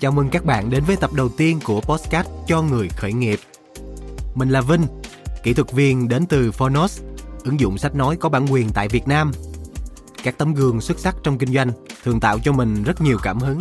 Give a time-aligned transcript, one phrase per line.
[0.00, 3.40] Chào mừng các bạn đến với tập đầu tiên của Postcard cho người khởi nghiệp.
[4.34, 4.86] Mình là Vinh,
[5.42, 7.00] kỹ thuật viên đến từ Phonos,
[7.44, 9.32] ứng dụng sách nói có bản quyền tại Việt Nam.
[10.22, 11.70] Các tấm gương xuất sắc trong kinh doanh
[12.02, 13.58] thường tạo cho mình rất nhiều cảm hứng.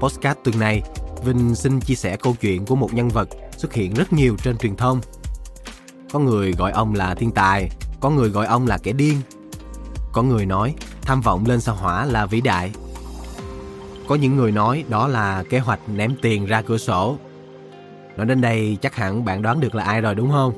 [0.00, 0.82] Postcard tuần này,
[1.24, 4.58] Vinh xin chia sẻ câu chuyện của một nhân vật xuất hiện rất nhiều trên
[4.58, 5.00] truyền thông.
[6.12, 9.20] Có người gọi ông là thiên tài, có người gọi ông là kẻ điên.
[10.12, 12.72] Có người nói tham vọng lên sao hỏa là vĩ đại
[14.10, 17.16] có những người nói đó là kế hoạch ném tiền ra cửa sổ.
[18.16, 20.52] Nói đến đây chắc hẳn bạn đoán được là ai rồi đúng không?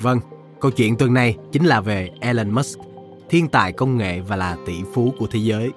[0.00, 0.20] Vâng,
[0.60, 2.78] câu chuyện tuần này chính là về Elon Musk,
[3.28, 5.70] thiên tài công nghệ và là tỷ phú của thế giới.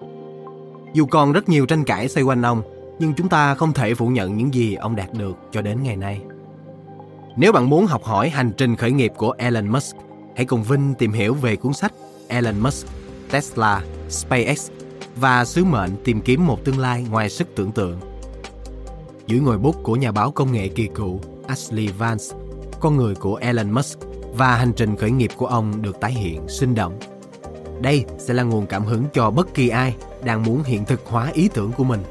[0.93, 2.61] Dù còn rất nhiều tranh cãi xoay quanh ông,
[2.99, 5.95] nhưng chúng ta không thể phủ nhận những gì ông đạt được cho đến ngày
[5.95, 6.21] nay.
[7.35, 9.95] Nếu bạn muốn học hỏi hành trình khởi nghiệp của Elon Musk,
[10.35, 11.93] hãy cùng Vinh tìm hiểu về cuốn sách
[12.27, 12.87] Elon Musk,
[13.31, 14.82] Tesla, SpaceX
[15.15, 17.99] và sứ mệnh tìm kiếm một tương lai ngoài sức tưởng tượng.
[19.27, 22.25] Dưới ngòi bút của nhà báo công nghệ kỳ cựu Ashley Vance,
[22.79, 23.99] con người của Elon Musk
[24.33, 26.99] và hành trình khởi nghiệp của ông được tái hiện sinh động.
[27.81, 31.31] Đây sẽ là nguồn cảm hứng cho bất kỳ ai đang muốn hiện thực hóa
[31.33, 32.03] ý tưởng của mình.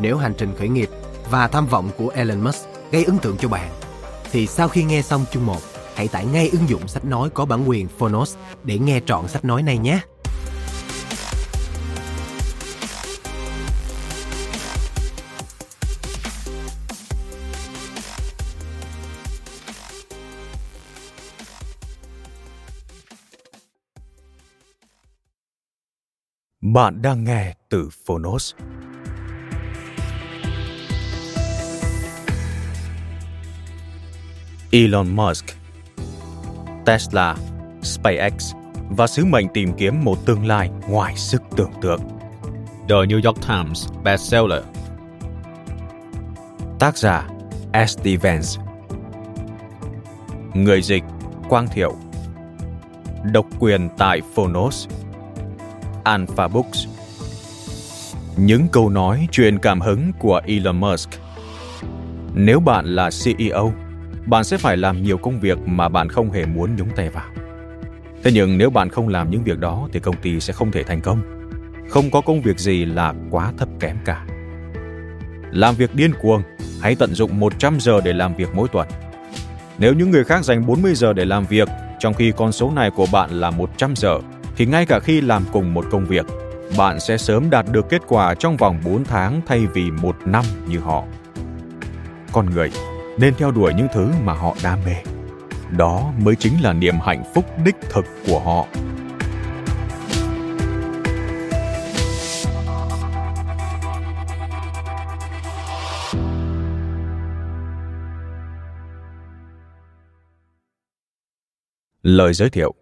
[0.00, 0.88] Nếu hành trình khởi nghiệp
[1.30, 3.70] và tham vọng của Elon Musk gây ấn tượng cho bạn,
[4.32, 5.56] thì sau khi nghe xong chương 1,
[5.94, 9.44] hãy tải ngay ứng dụng sách nói có bản quyền Phonos để nghe trọn sách
[9.44, 10.00] nói này nhé.
[26.72, 28.54] Bạn đang nghe từ Phonos.
[34.70, 35.44] Elon Musk,
[36.86, 37.36] Tesla,
[37.82, 38.54] SpaceX
[38.90, 42.00] và sứ mệnh tìm kiếm một tương lai ngoài sức tưởng tượng.
[42.88, 44.62] The New York Times bestseller.
[46.78, 47.28] Tác giả
[47.86, 47.98] S.
[48.22, 48.48] Vance
[50.54, 51.04] Người dịch
[51.48, 51.94] Quang Thiệu
[53.32, 54.88] Độc quyền tại Phonos
[56.08, 56.86] Alpha Books.
[58.36, 61.10] Những câu nói truyền cảm hứng của Elon Musk.
[62.34, 63.72] Nếu bạn là CEO,
[64.26, 67.24] bạn sẽ phải làm nhiều công việc mà bạn không hề muốn nhúng tay vào.
[68.22, 70.82] Thế nhưng nếu bạn không làm những việc đó thì công ty sẽ không thể
[70.82, 71.22] thành công.
[71.88, 74.26] Không có công việc gì là quá thấp kém cả.
[75.52, 76.42] Làm việc điên cuồng,
[76.80, 78.88] hãy tận dụng 100 giờ để làm việc mỗi tuần.
[79.78, 82.90] Nếu những người khác dành 40 giờ để làm việc, trong khi con số này
[82.90, 84.18] của bạn là 100 giờ,
[84.58, 86.26] thì ngay cả khi làm cùng một công việc,
[86.78, 90.44] bạn sẽ sớm đạt được kết quả trong vòng 4 tháng thay vì một năm
[90.68, 91.04] như họ.
[92.32, 92.70] Con người
[93.18, 94.94] nên theo đuổi những thứ mà họ đam mê.
[95.76, 98.66] Đó mới chính là niềm hạnh phúc đích thực của họ.
[112.02, 112.74] Lời giới thiệu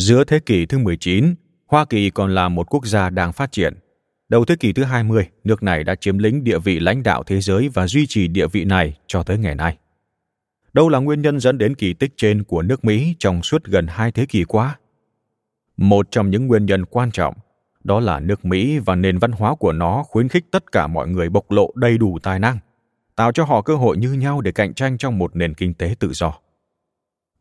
[0.00, 1.34] Giữa thế kỷ thứ 19,
[1.66, 3.74] Hoa Kỳ còn là một quốc gia đang phát triển.
[4.28, 7.40] Đầu thế kỷ thứ 20, nước này đã chiếm lĩnh địa vị lãnh đạo thế
[7.40, 9.78] giới và duy trì địa vị này cho tới ngày nay.
[10.72, 13.86] Đâu là nguyên nhân dẫn đến kỳ tích trên của nước Mỹ trong suốt gần
[13.86, 14.78] hai thế kỷ qua?
[15.76, 17.34] Một trong những nguyên nhân quan trọng
[17.84, 21.08] đó là nước Mỹ và nền văn hóa của nó khuyến khích tất cả mọi
[21.08, 22.58] người bộc lộ đầy đủ tài năng,
[23.16, 25.94] tạo cho họ cơ hội như nhau để cạnh tranh trong một nền kinh tế
[25.98, 26.38] tự do.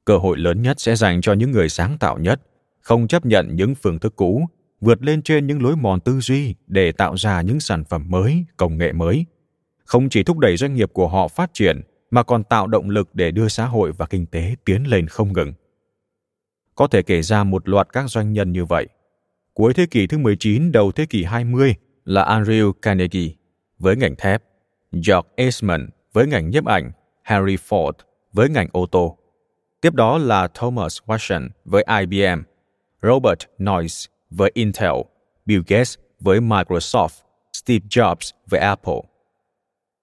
[0.10, 2.42] Cơ hội lớn nhất sẽ dành cho những người sáng tạo nhất,
[2.82, 4.46] không chấp nhận những phương thức cũ,
[4.82, 8.46] vượt lên trên những lối mòn tư duy để tạo ra những sản phẩm mới,
[8.58, 9.26] công nghệ mới.
[9.86, 11.82] Không chỉ thúc đẩy doanh nghiệp của họ phát triển,
[12.12, 15.34] mà còn tạo động lực để đưa xã hội và kinh tế tiến lên không
[15.34, 15.54] ngừng.
[16.76, 18.88] Có thể kể ra một loạt các doanh nhân như vậy.
[19.54, 23.30] Cuối thế kỷ thứ 19, đầu thế kỷ 20 là Andrew Carnegie
[23.80, 24.44] với ngành thép,
[24.92, 26.92] George Eastman với ngành nhiếp ảnh,
[27.24, 27.92] Harry Ford
[28.34, 29.19] với ngành ô tô.
[29.82, 32.42] Tiếp đó là Thomas Watson với IBM,
[33.02, 33.96] Robert Noyce
[34.30, 34.94] với Intel,
[35.46, 37.10] Bill Gates với Microsoft,
[37.54, 39.02] Steve Jobs với Apple.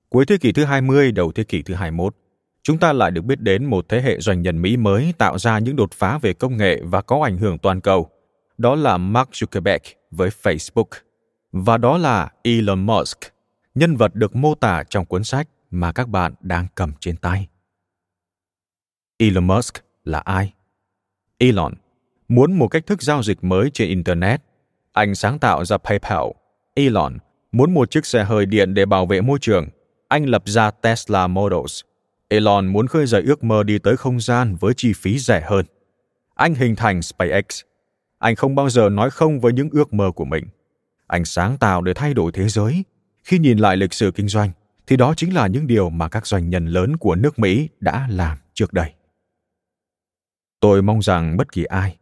[0.08, 2.14] Cuối thế kỷ thứ 20, đầu thế kỷ thứ 21,
[2.62, 5.58] chúng ta lại được biết đến một thế hệ doanh nhân Mỹ mới tạo ra
[5.58, 8.10] những đột phá về công nghệ và có ảnh hưởng toàn cầu.
[8.58, 9.78] Đó là Mark Zuckerberg
[10.10, 11.00] với Facebook.
[11.52, 13.18] Và đó là Elon Musk,
[13.74, 17.48] nhân vật được mô tả trong cuốn sách mà các bạn đang cầm trên tay.
[19.18, 19.74] Elon Musk
[20.04, 20.52] là ai?
[21.38, 21.74] Elon
[22.28, 24.42] muốn một cách thức giao dịch mới trên Internet.
[24.92, 26.24] Anh sáng tạo ra PayPal.
[26.74, 27.18] Elon
[27.52, 29.68] muốn một chiếc xe hơi điện để bảo vệ môi trường.
[30.08, 31.80] Anh lập ra Tesla Models.
[32.28, 35.66] Elon muốn khơi dậy ước mơ đi tới không gian với chi phí rẻ hơn.
[36.34, 37.60] Anh hình thành SpaceX.
[38.18, 40.44] Anh không bao giờ nói không với những ước mơ của mình.
[41.06, 42.84] anh sáng tạo để thay đổi thế giới.
[43.24, 44.50] Khi nhìn lại lịch sử kinh doanh,
[44.86, 48.06] thì đó chính là những điều mà các doanh nhân lớn của nước Mỹ đã
[48.10, 48.95] làm trước đây.
[50.66, 51.96] Tôi mong rằng bất kỳ ai,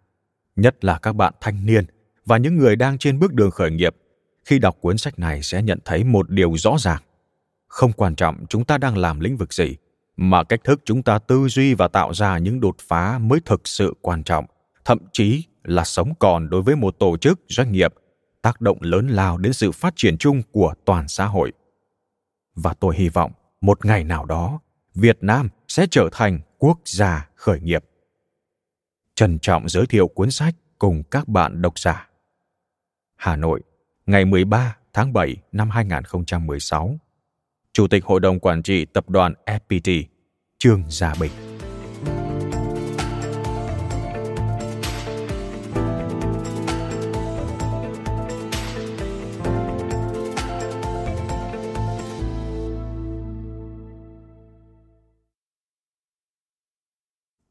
[0.57, 1.85] nhất là các bạn thanh niên
[2.27, 3.97] và những người đang trên bước đường khởi nghiệp,
[4.45, 7.03] khi đọc cuốn sách này sẽ nhận thấy một điều rõ ràng.
[7.67, 9.77] Không quan trọng chúng ta đang làm lĩnh vực gì,
[10.17, 13.69] mà cách thức chúng ta tư duy và tạo ra những đột phá mới thực
[13.69, 14.47] sự quan trọng,
[14.85, 17.95] thậm chí là sống còn đối với một tổ chức doanh nghiệp
[18.43, 21.53] tác động lớn lao đến sự phát triển chung của toàn xã hội.
[22.55, 24.61] Và tôi hy vọng một ngày nào đó
[24.95, 27.85] việt nam sẽ trở thành quốc gia khởi nghiệp
[29.15, 32.09] trân trọng giới thiệu cuốn sách cùng các bạn độc giả
[33.17, 33.61] hà nội
[34.07, 36.99] ngày 13 tháng 7 năm 2016
[37.73, 40.03] Chủ tịch Hội đồng Quản trị Tập đoàn FPT,
[40.59, 41.31] Trương Gia Bình.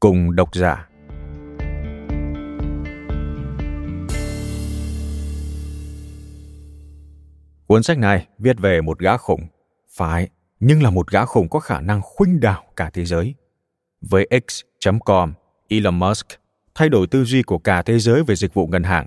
[0.00, 0.88] cùng độc giả.
[7.74, 9.40] Cuốn sách này viết về một gã khủng,
[9.90, 10.28] phải,
[10.60, 13.34] nhưng là một gã khủng có khả năng khuynh đảo cả thế giới.
[14.00, 15.32] Với X.com,
[15.68, 16.26] Elon Musk
[16.74, 19.06] thay đổi tư duy của cả thế giới về dịch vụ ngân hàng.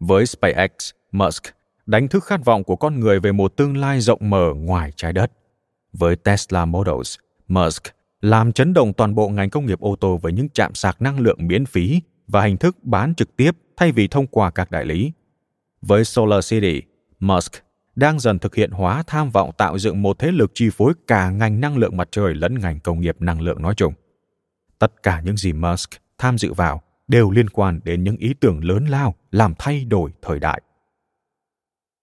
[0.00, 0.70] Với SpaceX,
[1.12, 1.42] Musk
[1.86, 5.12] đánh thức khát vọng của con người về một tương lai rộng mở ngoài trái
[5.12, 5.32] đất.
[5.92, 7.16] Với Tesla Models,
[7.48, 7.82] Musk
[8.20, 11.20] làm chấn động toàn bộ ngành công nghiệp ô tô với những trạm sạc năng
[11.20, 14.84] lượng miễn phí và hình thức bán trực tiếp thay vì thông qua các đại
[14.84, 15.12] lý.
[15.82, 16.82] Với Solar City,
[17.20, 17.52] Musk
[17.98, 21.30] đang dần thực hiện hóa tham vọng tạo dựng một thế lực chi phối cả
[21.30, 23.94] ngành năng lượng mặt trời lẫn ngành công nghiệp năng lượng nói chung.
[24.78, 28.64] Tất cả những gì Musk tham dự vào đều liên quan đến những ý tưởng
[28.64, 30.62] lớn lao làm thay đổi thời đại.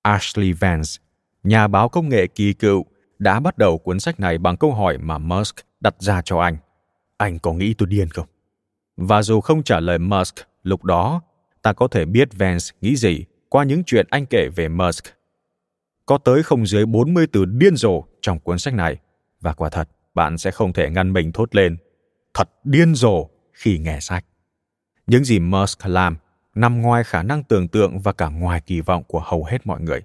[0.01, 0.89] Ashley Vance,
[1.44, 2.86] nhà báo công nghệ kỳ cựu,
[3.19, 6.57] đã bắt đầu cuốn sách này bằng câu hỏi mà Musk đặt ra cho anh.
[7.18, 8.27] Anh có nghĩ tôi điên không?
[8.97, 11.21] Và dù không trả lời Musk lúc đó,
[11.62, 15.14] ta có thể biết Vance nghĩ gì qua những chuyện anh kể về Musk.
[16.06, 19.00] Có tới không dưới 40 từ điên rồ trong cuốn sách này,
[19.42, 21.78] và quả thật, bạn sẽ không thể ngăn mình thốt lên.
[22.34, 24.25] Thật điên rồ khi nghe sách.
[25.07, 26.18] Những gì Musk làm
[26.56, 29.81] nằm ngoài khả năng tưởng tượng và cả ngoài kỳ vọng của hầu hết mọi
[29.81, 30.02] người.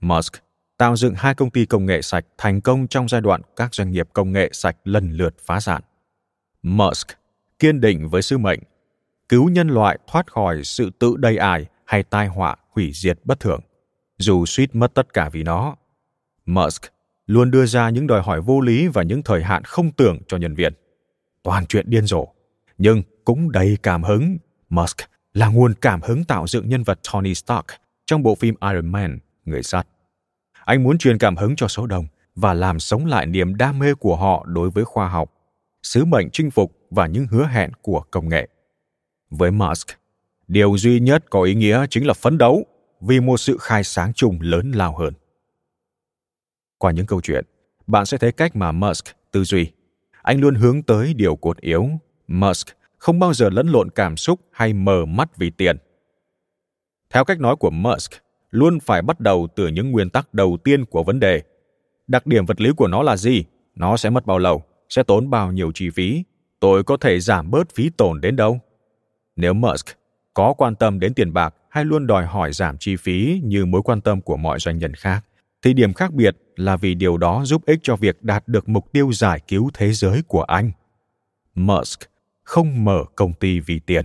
[0.00, 0.32] Musk
[0.78, 3.90] tạo dựng hai công ty công nghệ sạch thành công trong giai đoạn các doanh
[3.90, 5.82] nghiệp công nghệ sạch lần lượt phá sản.
[6.62, 7.08] Musk
[7.58, 8.60] kiên định với sứ mệnh
[9.28, 13.40] cứu nhân loại thoát khỏi sự tự đầy ải hay tai họa hủy diệt bất
[13.40, 13.60] thường,
[14.22, 15.76] dù suýt mất tất cả vì nó.
[16.46, 16.82] Musk
[17.26, 20.36] luôn đưa ra những đòi hỏi vô lý và những thời hạn không tưởng cho
[20.36, 20.72] nhân viên.
[21.42, 22.28] Toàn chuyện điên rồ,
[22.78, 24.38] nhưng cũng đầy cảm hứng.
[24.68, 24.96] Musk
[25.34, 27.66] là nguồn cảm hứng tạo dựng nhân vật Tony Stark
[28.06, 29.86] trong bộ phim Iron Man, người sắt.
[30.64, 33.94] Anh muốn truyền cảm hứng cho số đông và làm sống lại niềm đam mê
[33.94, 35.32] của họ đối với khoa học,
[35.82, 38.48] sứ mệnh chinh phục và những hứa hẹn của công nghệ.
[39.30, 39.88] Với Musk,
[40.48, 42.66] điều duy nhất có ý nghĩa chính là phấn đấu
[43.06, 45.14] vì một sự khai sáng chung lớn lao hơn.
[46.78, 47.44] Qua những câu chuyện,
[47.86, 49.72] bạn sẽ thấy cách mà Musk tư duy.
[50.22, 51.88] Anh luôn hướng tới điều cốt yếu.
[52.28, 52.66] Musk
[52.98, 55.76] không bao giờ lẫn lộn cảm xúc hay mờ mắt vì tiền.
[57.10, 58.12] Theo cách nói của Musk,
[58.50, 61.42] luôn phải bắt đầu từ những nguyên tắc đầu tiên của vấn đề.
[62.06, 63.44] Đặc điểm vật lý của nó là gì?
[63.74, 64.64] Nó sẽ mất bao lâu?
[64.88, 66.24] Sẽ tốn bao nhiêu chi phí?
[66.60, 68.60] Tôi có thể giảm bớt phí tổn đến đâu?
[69.36, 69.86] Nếu Musk
[70.34, 73.82] có quan tâm đến tiền bạc hay luôn đòi hỏi giảm chi phí như mối
[73.84, 75.24] quan tâm của mọi doanh nhân khác,
[75.62, 78.92] thì điểm khác biệt là vì điều đó giúp ích cho việc đạt được mục
[78.92, 80.70] tiêu giải cứu thế giới của anh.
[81.54, 82.00] Musk
[82.42, 84.04] không mở công ty vì tiền.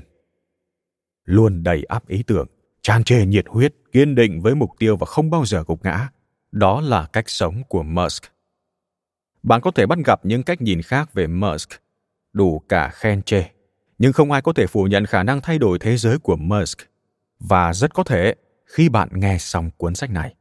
[1.26, 2.48] Luôn đầy ắp ý tưởng,
[2.82, 6.10] tràn trề nhiệt huyết, kiên định với mục tiêu và không bao giờ gục ngã.
[6.52, 8.24] Đó là cách sống của Musk.
[9.44, 11.70] Bạn có thể bắt gặp những cách nhìn khác về Musk,
[12.34, 13.44] đủ cả khen chê,
[13.98, 16.78] nhưng không ai có thể phủ nhận khả năng thay đổi thế giới của Musk.
[17.40, 20.36] Và rất có thể, khi bạn nghe xong cuốn sách này,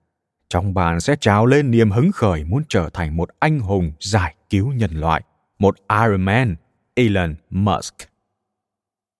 [0.49, 4.35] trong bạn sẽ trào lên niềm hứng khởi muốn trở thành một anh hùng giải
[4.51, 5.23] cứu nhân loại,
[5.59, 6.57] một Iron Man,
[6.95, 7.95] Elon Musk.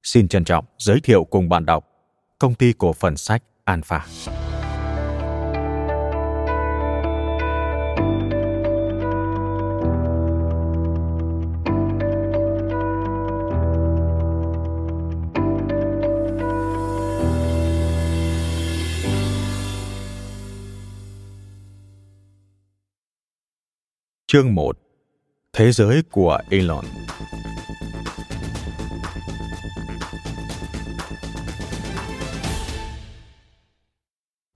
[0.03, 1.89] Xin trân trọng giới thiệu cùng bạn đọc
[2.39, 4.07] công ty cổ phần sách Alpha.
[24.29, 24.79] Chương 1
[25.53, 26.85] Thế giới của Elon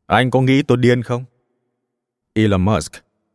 [0.06, 1.24] Anh có nghĩ tôi điên không?
[2.34, 2.92] Elon Musk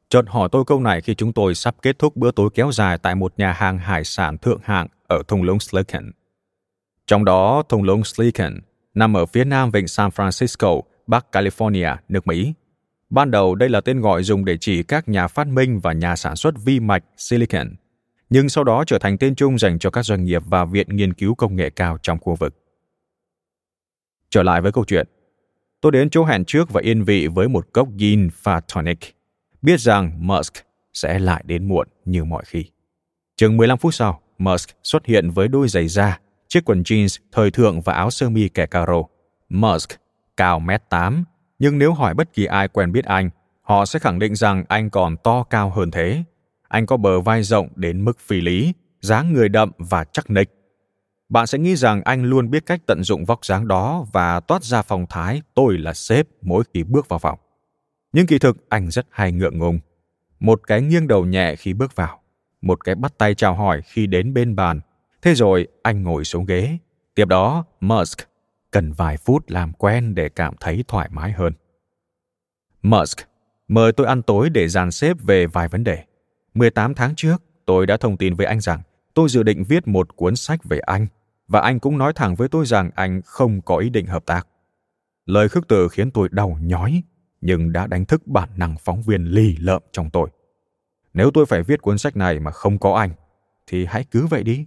[0.10, 2.98] chợt hỏi tôi câu này khi chúng tôi sắp kết thúc bữa tối kéo dài
[2.98, 6.12] tại một nhà hàng hải sản thượng hạng ở thung lũng Slicken.
[7.08, 8.60] Trong đó, thung lũng Slicken
[8.94, 12.54] nằm ở phía nam vịnh San Francisco, Bắc California, nước Mỹ.
[13.10, 16.16] Ban đầu đây là tên gọi dùng để chỉ các nhà phát minh và nhà
[16.16, 17.68] sản xuất vi mạch silicon,
[18.30, 21.14] nhưng sau đó trở thành tên chung dành cho các doanh nghiệp và viện nghiên
[21.14, 22.56] cứu công nghệ cao trong khu vực.
[24.30, 25.08] Trở lại với câu chuyện,
[25.82, 29.00] tôi đến chỗ hẹn trước và yên vị với một cốc gin pha tonic,
[29.62, 30.54] biết rằng Musk
[30.94, 32.66] sẽ lại đến muộn như mọi khi.
[33.38, 37.52] Chừng 15 phút sau, Musk xuất hiện với đôi giày da, chiếc quần jeans thời
[37.52, 39.04] thượng và áo sơ mi kẻ caro.
[39.50, 39.90] Musk
[40.38, 41.24] cao mét 8,
[41.60, 43.30] nhưng nếu hỏi bất kỳ ai quen biết anh,
[43.62, 46.24] họ sẽ khẳng định rằng anh còn to cao hơn thế.
[46.68, 50.50] Anh có bờ vai rộng đến mức phi lý, dáng người đậm và chắc nịch.
[51.30, 54.64] Bạn sẽ nghĩ rằng anh luôn biết cách tận dụng vóc dáng đó và toát
[54.64, 57.40] ra phong thái tôi là sếp mỗi khi bước vào phòng.
[58.14, 59.80] Nhưng kỳ thực anh rất hay ngượng ngùng.
[60.40, 62.20] Một cái nghiêng đầu nhẹ khi bước vào,
[62.62, 64.80] một cái bắt tay chào hỏi khi đến bên bàn.
[65.22, 66.78] Thế rồi anh ngồi xuống ghế.
[67.16, 68.20] Tiếp đó, Musk
[68.76, 71.54] cần vài phút làm quen để cảm thấy thoải mái hơn.
[72.82, 73.18] Musk
[73.68, 76.04] mời tôi ăn tối để dàn xếp về vài vấn đề.
[76.54, 78.82] 18 tháng trước, tôi đã thông tin với anh rằng
[79.14, 81.08] tôi dự định viết một cuốn sách về anh
[81.48, 84.48] và anh cũng nói thẳng với tôi rằng anh không có ý định hợp tác.
[85.26, 87.04] Lời khước từ khiến tôi đau nhói,
[87.42, 90.30] nhưng đã đánh thức bản năng phóng viên lì lợm trong tôi.
[91.14, 93.12] Nếu tôi phải viết cuốn sách này mà không có anh,
[93.68, 94.66] thì hãy cứ vậy đi.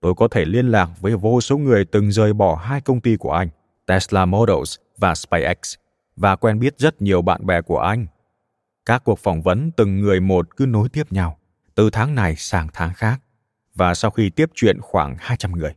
[0.00, 3.16] Tôi có thể liên lạc với vô số người từng rời bỏ hai công ty
[3.16, 3.48] của anh,
[3.86, 5.74] Tesla Models và SpaceX,
[6.16, 8.06] và quen biết rất nhiều bạn bè của anh.
[8.86, 11.38] Các cuộc phỏng vấn từng người một cứ nối tiếp nhau,
[11.74, 13.20] từ tháng này sang tháng khác.
[13.74, 15.74] Và sau khi tiếp chuyện khoảng 200 người,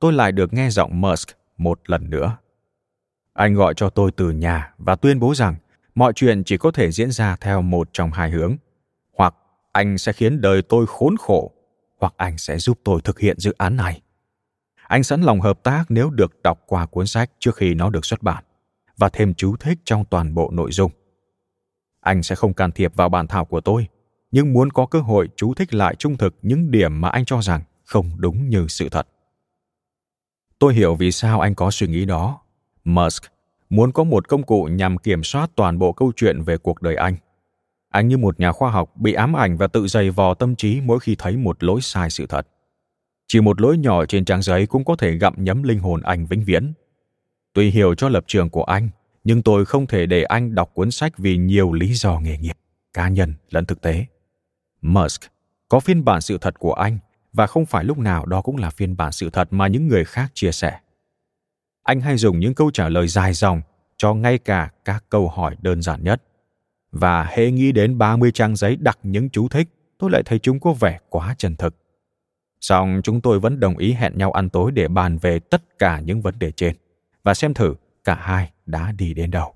[0.00, 2.36] tôi lại được nghe giọng Musk một lần nữa.
[3.34, 5.56] Anh gọi cho tôi từ nhà và tuyên bố rằng
[5.94, 8.56] mọi chuyện chỉ có thể diễn ra theo một trong hai hướng.
[9.12, 9.34] Hoặc
[9.72, 11.52] anh sẽ khiến đời tôi khốn khổ,
[12.00, 14.00] hoặc anh sẽ giúp tôi thực hiện dự án này.
[14.88, 18.04] Anh sẵn lòng hợp tác nếu được đọc qua cuốn sách trước khi nó được
[18.04, 18.44] xuất bản
[18.96, 20.90] và thêm chú thích trong toàn bộ nội dung.
[22.00, 23.86] Anh sẽ không can thiệp vào bản thảo của tôi,
[24.30, 27.42] nhưng muốn có cơ hội chú thích lại trung thực những điểm mà anh cho
[27.42, 29.08] rằng không đúng như sự thật.
[30.58, 32.40] Tôi hiểu vì sao anh có suy nghĩ đó.
[32.84, 33.22] Musk
[33.70, 36.96] muốn có một công cụ nhằm kiểm soát toàn bộ câu chuyện về cuộc đời
[36.96, 37.16] anh.
[37.94, 40.80] Anh như một nhà khoa học bị ám ảnh và tự dày vò tâm trí
[40.80, 42.46] mỗi khi thấy một lỗi sai sự thật.
[43.28, 46.26] Chỉ một lỗi nhỏ trên trang giấy cũng có thể gặm nhấm linh hồn anh
[46.26, 46.72] vĩnh viễn.
[47.52, 48.88] Tuy hiểu cho lập trường của anh,
[49.24, 52.56] nhưng tôi không thể để anh đọc cuốn sách vì nhiều lý do nghề nghiệp,
[52.92, 54.06] cá nhân lẫn thực tế.
[54.82, 55.22] Musk
[55.68, 56.98] có phiên bản sự thật của anh
[57.32, 60.04] và không phải lúc nào đó cũng là phiên bản sự thật mà những người
[60.04, 60.78] khác chia sẻ.
[61.82, 63.60] Anh hay dùng những câu trả lời dài dòng
[63.96, 66.22] cho ngay cả các câu hỏi đơn giản nhất.
[66.94, 70.60] Và hễ nghĩ đến 30 trang giấy đặt những chú thích, tôi lại thấy chúng
[70.60, 71.76] có vẻ quá chân thực.
[72.60, 76.00] xong chúng tôi vẫn đồng ý hẹn nhau ăn tối để bàn về tất cả
[76.00, 76.76] những vấn đề trên
[77.24, 77.74] và xem thử
[78.04, 79.54] cả hai đã đi đến đâu.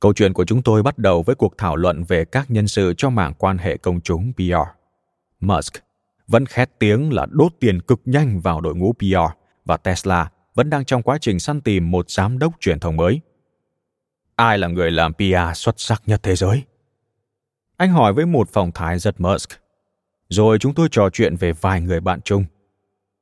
[0.00, 2.94] Câu chuyện của chúng tôi bắt đầu với cuộc thảo luận về các nhân sự
[2.96, 4.70] cho mảng quan hệ công chúng PR.
[5.40, 5.74] Musk
[6.26, 10.70] vẫn khét tiếng là đốt tiền cực nhanh vào đội ngũ PR và Tesla vẫn
[10.70, 13.20] đang trong quá trình săn tìm một giám đốc truyền thông mới.
[14.40, 16.62] Ai là người làm PR xuất sắc nhất thế giới?
[17.76, 19.48] Anh hỏi với một phòng thái rất Musk.
[20.28, 22.44] Rồi chúng tôi trò chuyện về vài người bạn chung.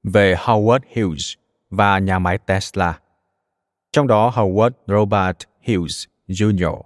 [0.02, 1.32] Về Howard Hughes
[1.70, 2.98] và nhà máy Tesla.
[3.92, 6.82] Trong đó Howard Robert Hughes Jr.,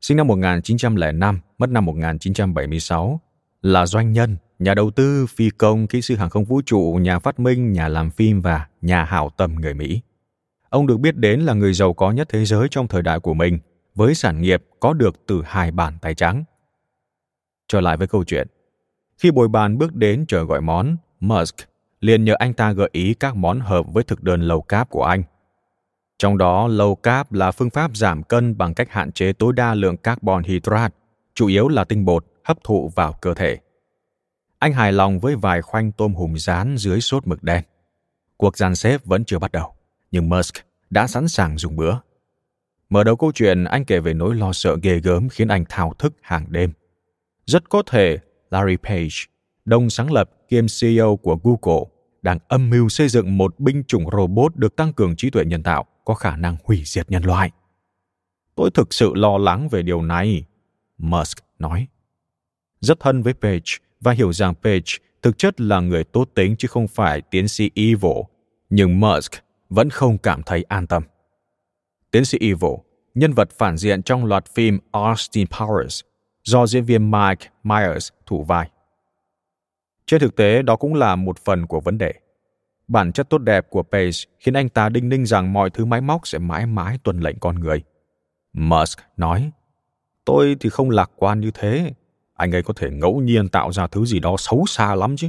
[0.00, 3.20] sinh năm 1905, mất năm 1976,
[3.62, 7.18] là doanh nhân, nhà đầu tư, phi công, kỹ sư hàng không vũ trụ, nhà
[7.18, 10.00] phát minh, nhà làm phim và nhà hảo tâm người Mỹ.
[10.68, 13.34] Ông được biết đến là người giàu có nhất thế giới trong thời đại của
[13.34, 13.58] mình,
[13.94, 16.44] với sản nghiệp có được từ hai bàn tay trắng.
[17.68, 18.48] Trở lại với câu chuyện.
[19.18, 21.56] Khi bồi bàn bước đến chờ gọi món, Musk
[22.00, 25.04] liền nhờ anh ta gợi ý các món hợp với thực đơn low carb của
[25.04, 25.22] anh.
[26.18, 29.74] Trong đó, low carb là phương pháp giảm cân bằng cách hạn chế tối đa
[29.74, 30.94] lượng carbon hydrate,
[31.34, 33.58] chủ yếu là tinh bột hấp thụ vào cơ thể.
[34.58, 37.64] Anh hài lòng với vài khoanh tôm hùm rán dưới sốt mực đen.
[38.36, 39.74] Cuộc dàn xếp vẫn chưa bắt đầu,
[40.10, 40.54] nhưng Musk
[40.90, 41.94] đã sẵn sàng dùng bữa.
[42.92, 45.94] Mở đầu câu chuyện, anh kể về nỗi lo sợ ghê gớm khiến anh thao
[45.98, 46.72] thức hàng đêm.
[47.46, 48.18] Rất có thể
[48.50, 49.08] Larry Page,
[49.64, 51.84] đồng sáng lập kiêm CEO của Google,
[52.22, 55.62] đang âm mưu xây dựng một binh chủng robot được tăng cường trí tuệ nhân
[55.62, 57.50] tạo có khả năng hủy diệt nhân loại.
[58.54, 60.44] Tôi thực sự lo lắng về điều này,
[60.98, 61.86] Musk nói.
[62.80, 66.68] Rất thân với Page và hiểu rằng Page thực chất là người tốt tính chứ
[66.68, 68.22] không phải tiến sĩ evil,
[68.70, 69.32] nhưng Musk
[69.68, 71.02] vẫn không cảm thấy an tâm.
[72.12, 72.74] Tiến sĩ evil
[73.14, 76.02] nhân vật phản diện trong loạt phim Austin Powers
[76.44, 78.70] do diễn viên Mike Myers thủ vai.
[80.06, 82.14] Trên thực tế, đó cũng là một phần của vấn đề.
[82.88, 86.00] Bản chất tốt đẹp của Page khiến anh ta đinh ninh rằng mọi thứ máy
[86.00, 87.82] móc sẽ mãi mãi tuân lệnh con người.
[88.52, 89.50] Musk nói,
[90.24, 91.94] tôi thì không lạc quan như thế.
[92.34, 95.28] Anh ấy có thể ngẫu nhiên tạo ra thứ gì đó xấu xa lắm chứ.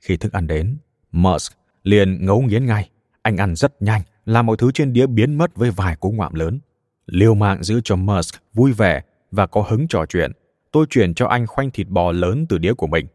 [0.00, 0.76] Khi thức ăn đến,
[1.12, 2.90] Musk liền ngấu nghiến ngay.
[3.22, 6.34] Anh ăn rất nhanh, làm mọi thứ trên đĩa biến mất với vài cú ngoạm
[6.34, 6.60] lớn.
[7.06, 10.32] Liều mạng giữ cho Musk vui vẻ và có hứng trò chuyện.
[10.72, 13.06] Tôi chuyển cho anh khoanh thịt bò lớn từ đĩa của mình.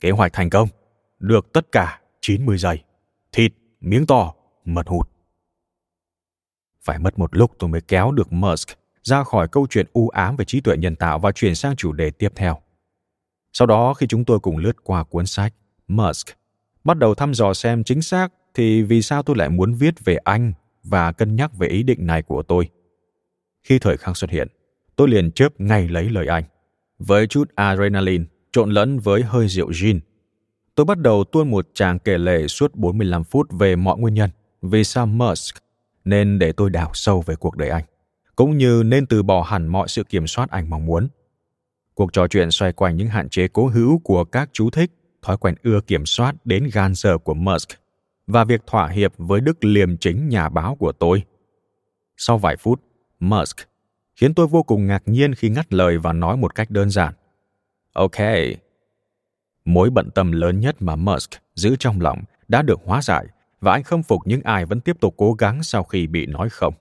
[0.00, 0.68] Kế hoạch thành công.
[1.18, 2.82] Được tất cả 90 giây.
[3.32, 4.34] Thịt, miếng to,
[4.64, 5.08] mật hụt.
[6.82, 8.68] Phải mất một lúc tôi mới kéo được Musk
[9.02, 11.92] ra khỏi câu chuyện u ám về trí tuệ nhân tạo và chuyển sang chủ
[11.92, 12.58] đề tiếp theo.
[13.52, 15.54] Sau đó khi chúng tôi cùng lướt qua cuốn sách
[15.88, 16.26] Musk,
[16.84, 20.16] bắt đầu thăm dò xem chính xác thì vì sao tôi lại muốn viết về
[20.16, 20.52] anh
[20.84, 22.68] và cân nhắc về ý định này của tôi.
[23.62, 24.48] Khi thời khắc xuất hiện,
[24.96, 26.44] tôi liền chớp ngay lấy lời anh.
[26.98, 30.00] Với chút adrenaline trộn lẫn với hơi rượu gin,
[30.74, 34.30] tôi bắt đầu tuôn một tràng kể lể suốt 45 phút về mọi nguyên nhân
[34.62, 35.56] vì sao Musk
[36.04, 37.84] nên để tôi đào sâu về cuộc đời anh,
[38.36, 41.08] cũng như nên từ bỏ hẳn mọi sự kiểm soát anh mong muốn.
[41.94, 44.90] Cuộc trò chuyện xoay quanh những hạn chế cố hữu của các chú thích,
[45.22, 47.68] thói quen ưa kiểm soát đến gan giờ của Musk
[48.26, 51.22] và việc thỏa hiệp với đức liềm chính nhà báo của tôi.
[52.16, 52.82] Sau vài phút,
[53.20, 53.56] Musk
[54.16, 57.14] khiến tôi vô cùng ngạc nhiên khi ngắt lời và nói một cách đơn giản.
[57.92, 58.16] Ok.
[59.64, 63.26] Mối bận tâm lớn nhất mà Musk giữ trong lòng đã được hóa giải
[63.60, 66.48] và anh khâm phục những ai vẫn tiếp tục cố gắng sau khi bị nói
[66.48, 66.74] không.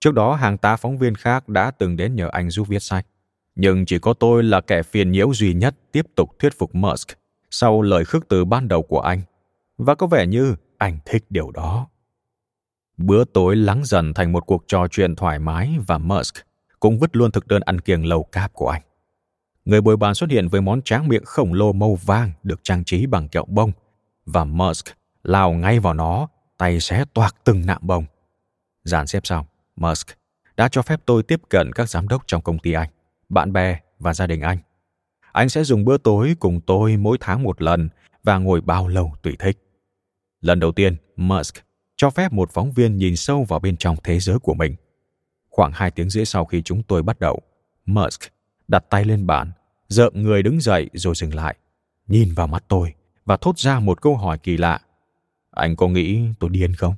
[0.00, 3.06] Trước đó, hàng tá phóng viên khác đã từng đến nhờ anh giúp viết sách.
[3.54, 7.08] Nhưng chỉ có tôi là kẻ phiền nhiễu duy nhất tiếp tục thuyết phục Musk
[7.50, 9.20] sau lời khước từ ban đầu của anh.
[9.78, 11.88] Và có vẻ như anh thích điều đó.
[12.96, 16.34] Bữa tối lắng dần thành một cuộc trò chuyện thoải mái và Musk
[16.80, 18.82] cũng vứt luôn thực đơn ăn kiêng lầu cáp của anh.
[19.64, 22.84] Người bồi bàn xuất hiện với món tráng miệng khổng lồ màu vàng được trang
[22.84, 23.72] trí bằng kẹo bông
[24.26, 24.86] và Musk
[25.22, 28.04] lao ngay vào nó, tay xé toạc từng nạm bông.
[28.84, 30.06] Dàn xếp xong, Musk
[30.56, 32.90] đã cho phép tôi tiếp cận các giám đốc trong công ty anh,
[33.28, 34.58] bạn bè và gia đình anh.
[35.32, 37.88] Anh sẽ dùng bữa tối cùng tôi mỗi tháng một lần
[38.24, 39.67] và ngồi bao lâu tùy thích.
[40.40, 41.54] Lần đầu tiên, Musk
[41.96, 44.74] cho phép một phóng viên nhìn sâu vào bên trong thế giới của mình.
[45.50, 47.42] Khoảng hai tiếng rưỡi sau khi chúng tôi bắt đầu,
[47.86, 48.20] Musk
[48.68, 49.52] đặt tay lên bàn,
[49.88, 51.56] dợm người đứng dậy rồi dừng lại,
[52.06, 54.80] nhìn vào mắt tôi và thốt ra một câu hỏi kỳ lạ.
[55.50, 56.94] Anh có nghĩ tôi điên không?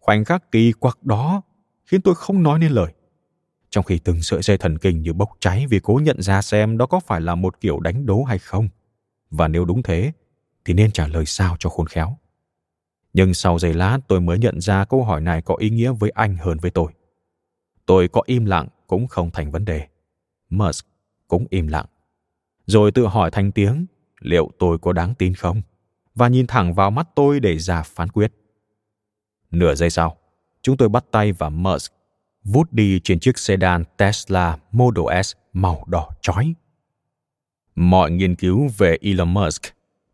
[0.00, 1.42] Khoảnh khắc kỳ quặc đó
[1.86, 2.92] khiến tôi không nói nên lời.
[3.70, 6.78] Trong khi từng sợi dây thần kinh như bốc cháy vì cố nhận ra xem
[6.78, 8.68] đó có phải là một kiểu đánh đố hay không.
[9.30, 10.12] Và nếu đúng thế,
[10.64, 12.16] thì nên trả lời sao cho khôn khéo.
[13.12, 16.10] Nhưng sau giây lát tôi mới nhận ra câu hỏi này có ý nghĩa với
[16.10, 16.92] anh hơn với tôi.
[17.86, 19.86] Tôi có im lặng cũng không thành vấn đề.
[20.50, 20.86] Musk
[21.28, 21.86] cũng im lặng.
[22.66, 23.86] Rồi tự hỏi thành tiếng
[24.20, 25.62] liệu tôi có đáng tin không?
[26.14, 28.32] Và nhìn thẳng vào mắt tôi để ra phán quyết.
[29.50, 30.16] Nửa giây sau,
[30.62, 31.92] chúng tôi bắt tay và Musk
[32.44, 36.54] vút đi trên chiếc sedan Tesla Model S màu đỏ chói.
[37.74, 39.62] Mọi nghiên cứu về Elon Musk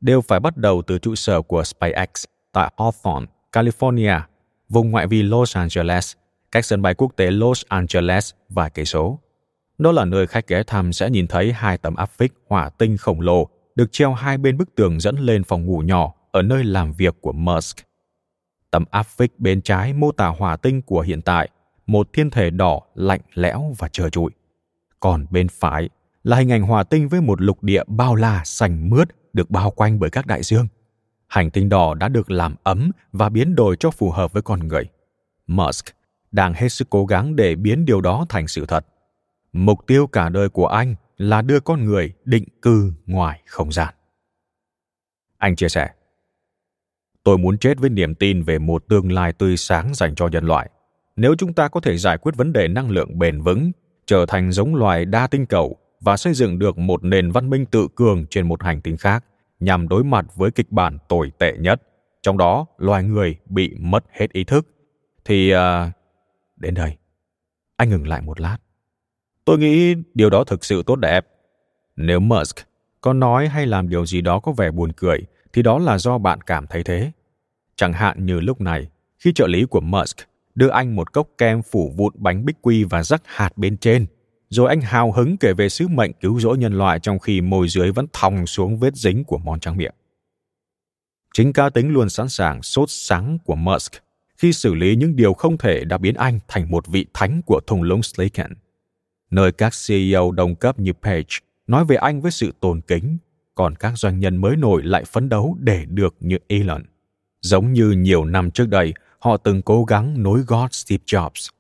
[0.01, 4.21] đều phải bắt đầu từ trụ sở của SpaceX tại Hawthorne, California,
[4.69, 6.13] vùng ngoại vi Los Angeles,
[6.53, 9.19] cách sân bay quốc tế Los Angeles vài cây số.
[9.79, 12.97] Đó là nơi khách ghé thăm sẽ nhìn thấy hai tấm áp phích hỏa tinh
[12.97, 16.65] khổng lồ được treo hai bên bức tường dẫn lên phòng ngủ nhỏ ở nơi
[16.65, 17.77] làm việc của Musk.
[18.71, 21.49] Tấm áp phích bên trái mô tả hỏa tinh của hiện tại,
[21.87, 24.31] một thiên thể đỏ lạnh lẽo và trơ trụi.
[25.01, 25.89] Còn bên phải
[26.25, 29.71] là hình ảnh hỏa tinh với một lục địa bao la xanh mướt được bao
[29.71, 30.69] quanh bởi các đại dương.
[31.27, 34.69] Hành tinh đỏ đã được làm ấm và biến đổi cho phù hợp với con
[34.69, 34.85] người.
[35.47, 35.85] Musk
[36.31, 38.87] đang hết sức cố gắng để biến điều đó thành sự thật.
[39.53, 43.95] Mục tiêu cả đời của anh là đưa con người định cư ngoài không gian.
[45.39, 45.89] Anh chia sẻ,
[47.27, 50.45] Tôi muốn chết với niềm tin về một tương lai tươi sáng dành cho nhân
[50.45, 50.71] loại.
[51.17, 53.73] Nếu chúng ta có thể giải quyết vấn đề năng lượng bền vững,
[54.07, 57.67] trở thành giống loài đa tinh cầu và xây dựng được một nền văn minh
[57.67, 59.25] tự cường trên một hành tinh khác
[59.61, 61.83] nhằm đối mặt với kịch bản tồi tệ nhất,
[62.23, 64.67] trong đó loài người bị mất hết ý thức,
[65.25, 65.55] thì...
[65.55, 65.59] Uh,
[66.57, 66.97] đến đây.
[67.77, 68.59] Anh ngừng lại một lát.
[69.45, 71.27] Tôi nghĩ điều đó thực sự tốt đẹp.
[71.97, 72.57] Nếu Musk
[73.01, 75.19] có nói hay làm điều gì đó có vẻ buồn cười,
[75.53, 77.13] thì đó là do bạn cảm thấy thế.
[77.77, 80.17] Chẳng hạn như lúc này, khi trợ lý của Musk
[80.55, 84.07] đưa anh một cốc kem phủ vụn bánh bích quy và rắc hạt bên trên,
[84.49, 87.69] rồi anh hào hứng kể về sứ mệnh cứu rỗi nhân loại trong khi môi
[87.69, 89.95] dưới vẫn thòng xuống vết dính của món tráng miệng.
[91.35, 93.93] Chính cá tính luôn sẵn sàng sốt sáng của Musk
[94.37, 97.61] khi xử lý những điều không thể đã biến anh thành một vị thánh của
[97.67, 98.53] thùng lũng Slaken,
[99.31, 103.19] nơi các CEO đồng cấp như Page nói về anh với sự tôn kính,
[103.55, 106.83] còn các doanh nhân mới nổi lại phấn đấu để được như Elon.
[107.41, 111.51] Giống như nhiều năm trước đây, họ từng cố gắng nối gót Steve Jobs.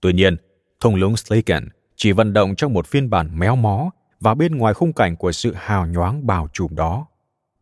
[0.00, 0.36] Tuy nhiên,
[0.80, 4.74] thùng lũng Slaken chỉ vận động trong một phiên bản méo mó và bên ngoài
[4.74, 7.06] khung cảnh của sự hào nhoáng bao trùm đó.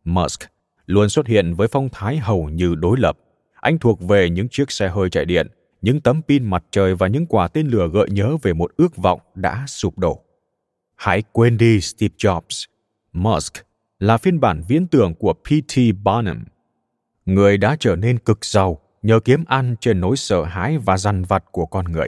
[0.03, 0.41] Musk
[0.85, 3.17] luôn xuất hiện với phong thái hầu như đối lập.
[3.53, 5.47] Anh thuộc về những chiếc xe hơi chạy điện,
[5.81, 8.97] những tấm pin mặt trời và những quả tên lửa gợi nhớ về một ước
[8.97, 10.23] vọng đã sụp đổ.
[10.95, 12.65] Hãy quên đi Steve Jobs.
[13.13, 13.53] Musk
[13.99, 15.77] là phiên bản viễn tưởng của P.T.
[16.03, 16.43] Barnum,
[17.25, 21.23] người đã trở nên cực giàu nhờ kiếm ăn trên nỗi sợ hãi và dằn
[21.23, 22.07] vặt của con người.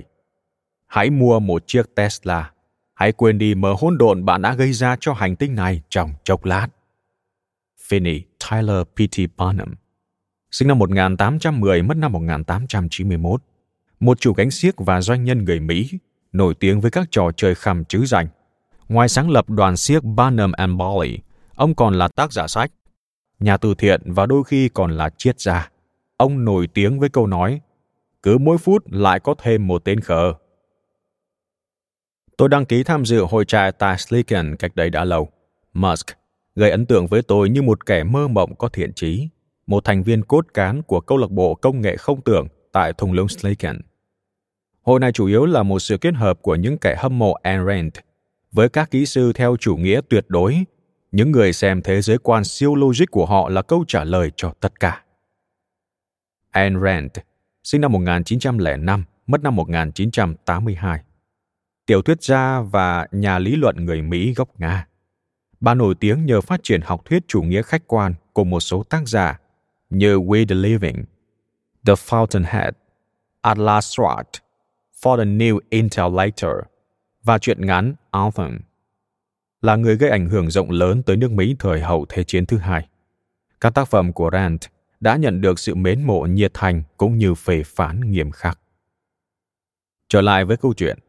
[0.87, 2.51] Hãy mua một chiếc Tesla.
[2.93, 6.13] Hãy quên đi mớ hỗn độn bạn đã gây ra cho hành tinh này trong
[6.23, 6.67] chốc lát.
[7.89, 9.37] Finney Tyler P.T.
[9.37, 9.73] Barnum
[10.55, 13.41] sinh năm 1810, mất năm 1891,
[13.99, 15.89] một chủ cánh xiếc và doanh nhân người Mỹ,
[16.31, 18.27] nổi tiếng với các trò chơi khăm chứ danh.
[18.89, 21.19] Ngoài sáng lập đoàn xiếc Barnum and Bailey,
[21.55, 22.71] ông còn là tác giả sách,
[23.39, 25.69] nhà từ thiện và đôi khi còn là triết gia.
[26.17, 27.61] Ông nổi tiếng với câu nói,
[28.23, 30.33] cứ mỗi phút lại có thêm một tên khờ.
[32.37, 35.29] Tôi đăng ký tham dự hội trại tại Slicken cách đây đã lâu.
[35.73, 36.05] Musk
[36.55, 39.27] gây ấn tượng với tôi như một kẻ mơ mộng có thiện trí,
[39.67, 43.13] một thành viên cốt cán của câu lạc bộ công nghệ không tưởng tại thung
[43.13, 43.81] lũng Slicken.
[44.81, 47.65] Hội này chủ yếu là một sự kết hợp của những kẻ hâm mộ Ayn
[47.67, 47.91] Rand
[48.51, 50.65] với các kỹ sư theo chủ nghĩa tuyệt đối,
[51.11, 54.51] những người xem thế giới quan siêu logic của họ là câu trả lời cho
[54.59, 55.03] tất cả.
[56.51, 57.11] Ayn Rand,
[57.63, 60.99] sinh năm 1905, mất năm 1982.
[61.85, 64.87] Tiểu thuyết gia và nhà lý luận người Mỹ gốc Nga.
[65.59, 68.83] Bà nổi tiếng nhờ phát triển học thuyết chủ nghĩa khách quan cùng một số
[68.83, 69.39] tác giả
[69.89, 71.03] như We the Living,
[71.85, 72.71] The Fountainhead,
[73.41, 74.41] Atlas Shrugged,
[75.01, 76.51] For the New Intellector
[77.23, 78.59] và truyện ngắn Anthem.
[79.61, 82.57] Là người gây ảnh hưởng rộng lớn tới nước Mỹ thời hậu Thế chiến thứ
[82.57, 82.87] hai.
[83.61, 84.63] Các tác phẩm của Rand
[84.99, 88.59] đã nhận được sự mến mộ nhiệt thành cũng như phê phán nghiêm khắc.
[90.09, 90.99] Trở lại với câu chuyện.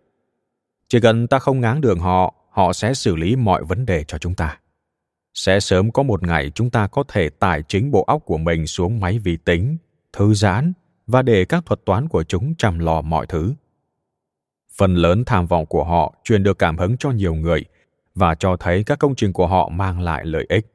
[0.88, 4.18] Chỉ cần ta không ngáng đường họ, họ sẽ xử lý mọi vấn đề cho
[4.18, 4.58] chúng ta.
[5.34, 8.66] Sẽ sớm có một ngày chúng ta có thể tải chính bộ óc của mình
[8.66, 9.76] xuống máy vi tính,
[10.12, 10.72] thư giãn
[11.06, 13.54] và để các thuật toán của chúng chăm lo mọi thứ.
[14.78, 17.64] Phần lớn tham vọng của họ truyền được cảm hứng cho nhiều người
[18.14, 20.66] và cho thấy các công trình của họ mang lại lợi ích.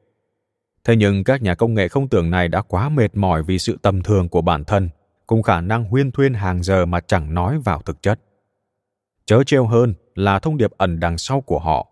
[0.84, 3.78] Thế nhưng các nhà công nghệ không tưởng này đã quá mệt mỏi vì sự
[3.82, 4.88] tầm thường của bản thân,
[5.26, 8.20] cùng khả năng huyên thuyên hàng giờ mà chẳng nói vào thực chất.
[9.26, 11.88] Chớ treo hơn là thông điệp ẩn đằng sau của họ.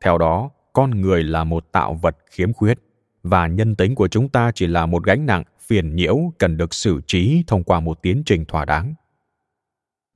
[0.00, 2.78] Theo đó, con người là một tạo vật khiếm khuyết
[3.22, 6.74] và nhân tính của chúng ta chỉ là một gánh nặng phiền nhiễu cần được
[6.74, 8.94] xử trí thông qua một tiến trình thỏa đáng.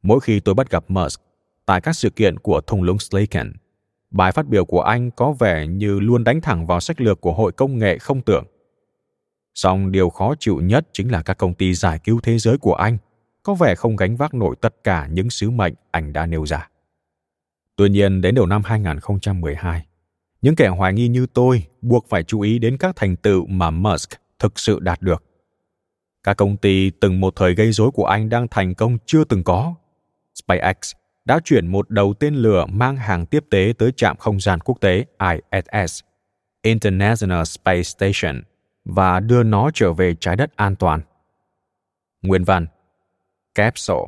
[0.02, 1.20] Mỗi khi tôi bắt gặp Musk
[1.66, 3.52] tại các sự kiện của thung lũng Slaken,
[4.10, 7.32] bài phát biểu của anh có vẻ như luôn đánh thẳng vào sách lược của
[7.32, 8.44] Hội Công nghệ không tưởng.
[9.54, 12.74] Song điều khó chịu nhất chính là các công ty giải cứu thế giới của
[12.74, 12.98] anh
[13.42, 16.68] có vẻ không gánh vác nổi tất cả những sứ mệnh anh đã nêu ra.
[17.76, 19.86] Tuy nhiên, đến đầu năm 2012,
[20.42, 23.70] những kẻ hoài nghi như tôi buộc phải chú ý đến các thành tựu mà
[23.70, 25.24] Musk thực sự đạt được.
[26.22, 29.44] Các công ty từng một thời gây rối của anh đang thành công chưa từng
[29.44, 29.74] có.
[30.34, 30.92] SpaceX
[31.24, 34.80] đã chuyển một đầu tên lửa mang hàng tiếp tế tới trạm không gian quốc
[34.80, 36.00] tế ISS,
[36.62, 38.42] International Space Station,
[38.84, 41.00] và đưa nó trở về trái đất an toàn.
[42.22, 42.66] Nguyên văn
[43.54, 44.04] Capsule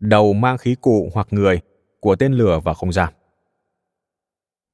[0.00, 1.60] Đầu mang khí cụ hoặc người
[2.00, 3.12] của tên lửa và không gian.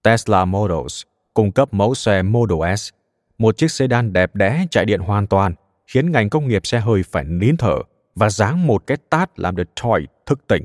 [0.03, 1.03] Tesla Models
[1.35, 2.91] cung cấp mẫu xe Model S,
[3.39, 5.55] một chiếc sedan đẹp đẽ chạy điện hoàn toàn,
[5.87, 7.79] khiến ngành công nghiệp xe hơi phải nín thở
[8.15, 10.65] và giáng một cái tát làm Detroit thức tỉnh.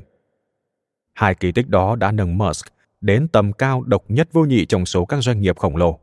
[1.14, 2.66] Hai kỳ tích đó đã nâng Musk
[3.00, 5.98] đến tầm cao độc nhất vô nhị trong số các doanh nghiệp khổng lồ.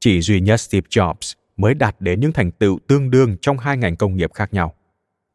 [0.00, 3.76] Chỉ duy nhất Steve Jobs mới đạt đến những thành tựu tương đương trong hai
[3.76, 4.74] ngành công nghiệp khác nhau.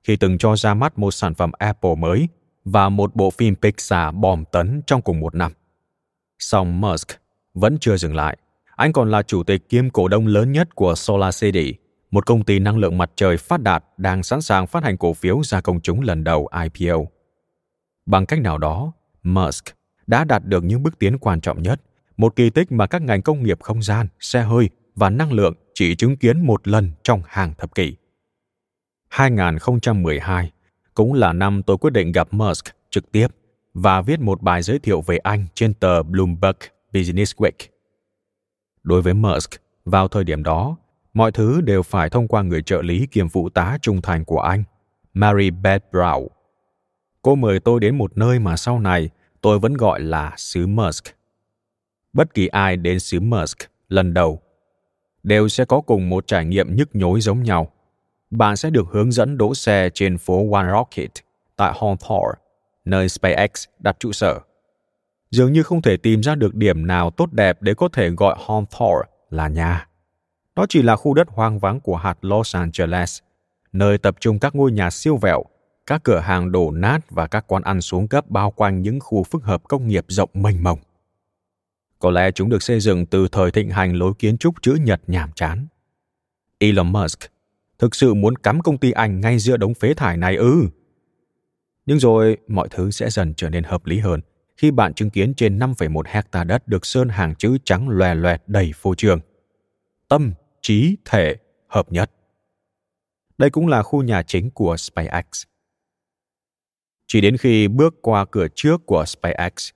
[0.04, 2.28] Khi từng cho ra mắt một sản phẩm Apple mới
[2.65, 5.52] và một bộ phim Pixar bom tấn trong cùng một năm.
[6.39, 7.08] Song Musk
[7.54, 8.38] vẫn chưa dừng lại.
[8.76, 11.74] Anh còn là chủ tịch kiêm cổ đông lớn nhất của Solar City,
[12.12, 15.13] một công ty năng lượng mặt trời phát đạt đang sẵn sàng phát hành cổ
[15.13, 16.98] phiếu ra công chúng lần đầu IPO.
[18.06, 18.93] Bằng cách nào đó,
[19.24, 19.65] Musk
[20.08, 21.82] đã đạt được những bước tiến quan trọng nhất,
[22.17, 25.54] một kỳ tích mà các ngành công nghiệp không gian, xe hơi và năng lượng
[25.74, 27.95] chỉ chứng kiến một lần trong hàng thập kỷ.
[29.10, 30.52] 2012
[30.99, 33.27] cũng là năm tôi quyết định gặp Musk trực tiếp
[33.73, 36.57] và viết một bài giới thiệu về anh trên tờ Bloomberg
[36.93, 37.67] Business Week.
[38.83, 39.49] Đối với Musk,
[39.85, 40.77] vào thời điểm đó,
[41.13, 44.39] mọi thứ đều phải thông qua người trợ lý kiêm phụ tá trung thành của
[44.39, 44.63] anh,
[45.13, 46.27] Mary Beth Brown.
[47.21, 49.09] Cô mời tôi đến một nơi mà sau này
[49.41, 51.03] tôi vẫn gọi là xứ Musk.
[52.13, 53.57] Bất kỳ ai đến xứ Musk
[53.89, 54.41] lần đầu
[55.23, 57.71] đều sẽ có cùng một trải nghiệm nhức nhối giống nhau.
[58.29, 61.11] Bạn sẽ được hướng dẫn đỗ xe trên phố One Rocket
[61.55, 62.33] tại Hawthorne,
[62.85, 64.39] nơi SpaceX đặt trụ sở.
[65.31, 68.37] Dường như không thể tìm ra được điểm nào tốt đẹp để có thể gọi
[68.45, 69.87] Hawthorne là nhà.
[70.55, 73.19] Đó chỉ là khu đất hoang vắng của hạt Los Angeles,
[73.71, 75.43] nơi tập trung các ngôi nhà siêu vẹo,
[75.85, 79.23] các cửa hàng đổ nát và các quán ăn xuống cấp bao quanh những khu
[79.23, 80.79] phức hợp công nghiệp rộng mênh mông.
[81.99, 85.01] Có lẽ chúng được xây dựng từ thời thịnh hành lối kiến trúc chữ nhật
[85.07, 85.67] nhàm chán.
[86.59, 87.19] Elon Musk
[87.79, 90.67] thực sự muốn cắm công ty anh ngay giữa đống phế thải này ư?
[91.85, 94.21] Nhưng rồi mọi thứ sẽ dần trở nên hợp lý hơn
[94.57, 98.41] khi bạn chứng kiến trên 5,1 hecta đất được sơn hàng chữ trắng loè loẹt
[98.47, 99.19] đầy phô trương.
[100.07, 101.35] Tâm, trí, thể,
[101.67, 102.11] hợp nhất.
[103.37, 105.43] Đây cũng là khu nhà chính của SpaceX.
[107.07, 109.69] Chỉ đến khi bước qua cửa trước của SpaceX,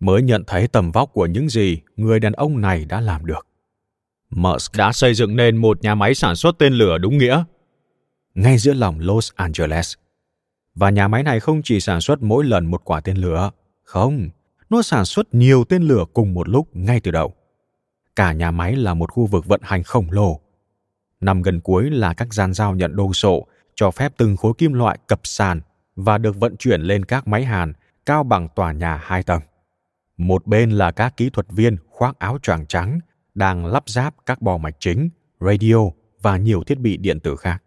[0.00, 3.46] mới nhận thấy tầm vóc của những gì người đàn ông này đã làm được.
[4.30, 7.44] Musk đã xây dựng nên một nhà máy sản xuất tên lửa đúng nghĩa.
[8.34, 9.94] Ngay giữa lòng Los Angeles.
[10.74, 13.50] Và nhà máy này không chỉ sản xuất mỗi lần một quả tên lửa,
[13.84, 14.28] không,
[14.70, 17.34] nó sản xuất nhiều tên lửa cùng một lúc ngay từ đầu.
[18.16, 20.40] Cả nhà máy là một khu vực vận hành khổng lồ.
[21.20, 24.72] Nằm gần cuối là các gian giao nhận đồ sộ, cho phép từng khối kim
[24.72, 25.60] loại cập sàn
[25.96, 27.72] và được vận chuyển lên các máy hàn
[28.06, 29.42] cao bằng tòa nhà hai tầng.
[30.16, 33.00] Một bên là các kỹ thuật viên khoác áo choàng trắng
[33.36, 35.08] đang lắp ráp các bò mạch chính,
[35.40, 35.76] radio
[36.22, 37.62] và nhiều thiết bị điện tử khác.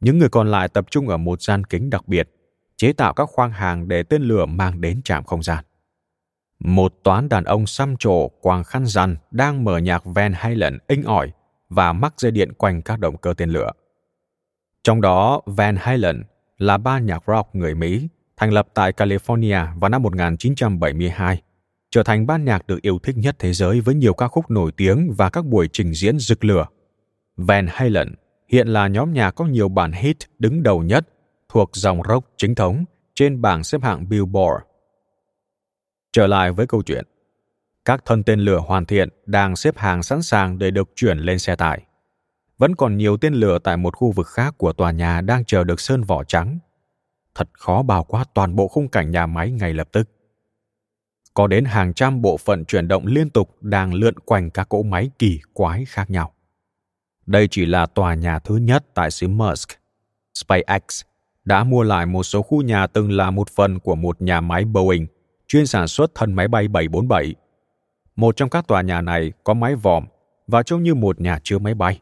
[0.00, 2.30] Những người còn lại tập trung ở một gian kính đặc biệt,
[2.76, 5.64] chế tạo các khoang hàng để tên lửa mang đến trạm không gian.
[6.58, 11.02] Một toán đàn ông xăm trổ quàng khăn rằn đang mở nhạc Van Halen inh
[11.02, 11.32] ỏi
[11.68, 13.70] và mắc dây điện quanh các động cơ tên lửa.
[14.82, 16.22] Trong đó, Van Halen
[16.58, 21.42] là ba nhạc rock người Mỹ thành lập tại California vào năm 1972,
[21.96, 24.72] trở thành ban nhạc được yêu thích nhất thế giới với nhiều ca khúc nổi
[24.76, 26.66] tiếng và các buổi trình diễn rực lửa.
[27.36, 28.14] Van Halen
[28.48, 31.08] hiện là nhóm nhạc có nhiều bản hit đứng đầu nhất
[31.48, 34.64] thuộc dòng rock chính thống trên bảng xếp hạng Billboard.
[36.12, 37.04] Trở lại với câu chuyện.
[37.84, 41.38] Các thân tên lửa hoàn thiện đang xếp hàng sẵn sàng để được chuyển lên
[41.38, 41.82] xe tải.
[42.58, 45.64] Vẫn còn nhiều tên lửa tại một khu vực khác của tòa nhà đang chờ
[45.64, 46.58] được sơn vỏ trắng
[47.36, 50.08] thật khó bao quát toàn bộ khung cảnh nhà máy ngay lập tức.
[51.36, 54.82] Có đến hàng trăm bộ phận chuyển động liên tục đang lượn quanh các cỗ
[54.82, 56.32] máy kỳ quái khác nhau.
[57.26, 59.68] Đây chỉ là tòa nhà thứ nhất tại xứ Musk.
[60.34, 61.02] SpaceX
[61.44, 64.64] đã mua lại một số khu nhà từng là một phần của một nhà máy
[64.64, 65.06] Boeing
[65.46, 67.34] chuyên sản xuất thân máy bay 747.
[68.16, 70.04] Một trong các tòa nhà này có mái vòm
[70.46, 72.00] và trông như một nhà chứa máy bay.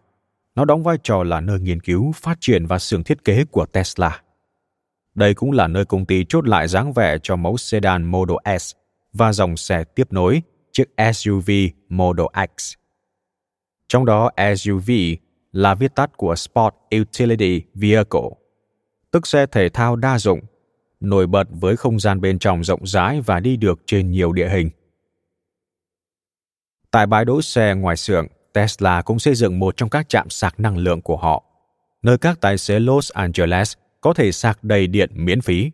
[0.55, 3.67] Nó đóng vai trò là nơi nghiên cứu, phát triển và xưởng thiết kế của
[3.67, 4.23] Tesla.
[5.15, 8.75] Đây cũng là nơi công ty chốt lại dáng vẻ cho mẫu sedan Model S
[9.15, 11.51] và dòng xe tiếp nối chiếc SUV
[11.89, 12.27] Model
[12.59, 12.73] X.
[13.89, 14.91] Trong đó SUV
[15.53, 18.31] là viết tắt của Sport Utility Vehicle,
[19.11, 20.41] tức xe thể thao đa dụng,
[21.01, 24.49] nổi bật với không gian bên trong rộng rãi và đi được trên nhiều địa
[24.49, 24.71] hình.
[26.91, 30.61] Tại bãi đỗ xe ngoài xưởng, Tesla cũng xây dựng một trong các trạm sạc
[30.61, 31.45] năng lượng của họ,
[32.03, 35.71] nơi các tài xế Los Angeles có thể sạc đầy điện miễn phí.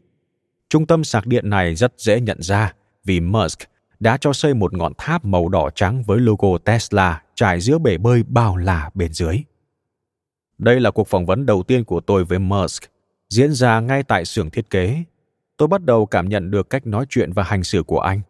[0.68, 2.72] Trung tâm sạc điện này rất dễ nhận ra
[3.10, 3.58] vì Musk
[4.00, 7.98] đã cho xây một ngọn tháp màu đỏ trắng với logo Tesla trải giữa bể
[7.98, 9.42] bơi bao la bên dưới.
[10.58, 12.82] Đây là cuộc phỏng vấn đầu tiên của tôi với Musk,
[13.28, 15.02] diễn ra ngay tại xưởng thiết kế.
[15.56, 18.20] Tôi bắt đầu cảm nhận được cách nói chuyện và hành xử của anh.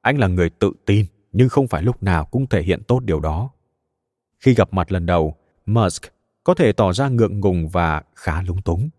[0.00, 3.20] Anh là người tự tin, nhưng không phải lúc nào cũng thể hiện tốt điều
[3.20, 3.50] đó.
[4.38, 6.02] Khi gặp mặt lần đầu, Musk
[6.44, 8.90] có thể tỏ ra ngượng ngùng và khá lúng túng.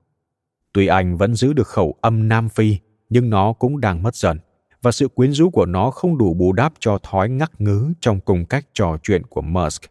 [0.74, 2.78] Tuy anh vẫn giữ được khẩu âm Nam Phi,
[3.10, 4.40] nhưng nó cũng đang mất dần,
[4.82, 8.20] và sự quyến rũ của nó không đủ bù đắp cho thói ngắc ngứ trong
[8.20, 9.82] cùng cách trò chuyện của Musk.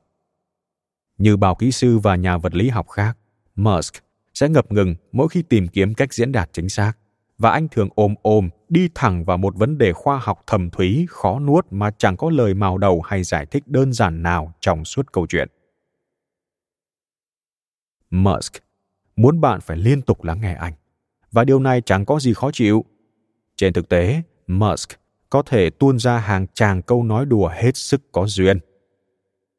[1.19, 3.19] Như bao kỹ sư và nhà vật lý học khác,
[3.57, 3.95] Musk
[4.35, 6.93] sẽ ngập ngừng mỗi khi tìm kiếm cách diễn đạt chính xác,
[7.39, 11.07] và anh thường ôm ôm đi thẳng vào một vấn đề khoa học thầm thúy
[11.11, 14.85] khó nuốt mà chẳng có lời màu đầu hay giải thích đơn giản nào trong
[14.85, 15.49] suốt câu chuyện.
[18.11, 18.53] Musk
[19.17, 20.73] muốn bạn phải liên tục lắng nghe anh.
[21.33, 22.85] Và điều này chẳng có gì khó chịu.
[23.57, 24.23] Trên thực tế,
[24.59, 24.91] Musk
[25.31, 28.59] có thể tuôn ra hàng tràng câu nói đùa hết sức có duyên.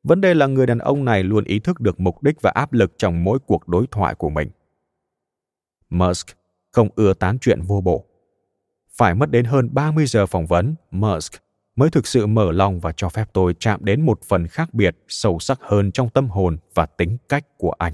[0.04, 2.74] Vấn đề là người đàn ông này luôn ý thức được mục đích và áp
[2.74, 4.50] lực trong mỗi cuộc đối thoại của mình.
[5.90, 6.28] Musk
[6.72, 8.06] không ưa tán chuyện vô bổ.
[8.98, 11.34] Phải mất đến hơn 30 giờ phỏng vấn, Musk
[11.76, 14.98] mới thực sự mở lòng và cho phép tôi chạm đến một phần khác biệt
[15.08, 17.94] sâu sắc hơn trong tâm hồn và tính cách của anh.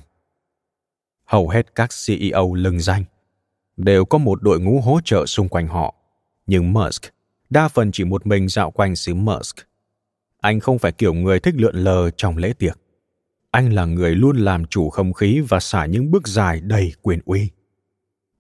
[1.26, 3.04] hầu hết các CEO lừng danh
[3.78, 5.97] đều có một đội ngũ hỗ trợ xung quanh họ.
[6.48, 7.04] Nhưng Musk
[7.50, 9.56] đa phần chỉ một mình dạo quanh xứ Musk.
[10.42, 12.80] Anh không phải kiểu người thích lượn lờ trong lễ tiệc.
[13.52, 17.20] Anh là người luôn làm chủ không khí và xả những bước dài đầy quyền
[17.26, 17.50] uy.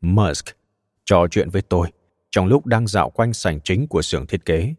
[0.02, 0.46] Musk
[1.06, 1.88] trò chuyện với tôi
[2.32, 4.74] trong lúc đang dạo quanh sảnh chính của xưởng thiết kế,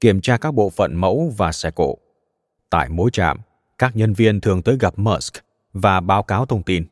[0.00, 1.98] kiểm tra các bộ phận mẫu và xe cộ.
[2.70, 3.38] Tại mỗi trạm,
[3.78, 5.34] các nhân viên thường tới gặp Musk
[5.72, 6.86] và báo cáo thông tin.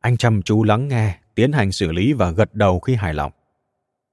[0.00, 3.32] Anh chăm chú lắng nghe, tiến hành xử lý và gật đầu khi hài lòng.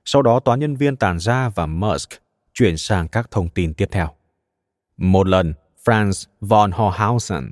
[0.09, 2.09] Sau đó toán nhân viên tàn ra và Musk
[2.53, 4.09] chuyển sang các thông tin tiếp theo.
[4.97, 5.53] Một lần,
[5.85, 7.51] Franz von Hohausen,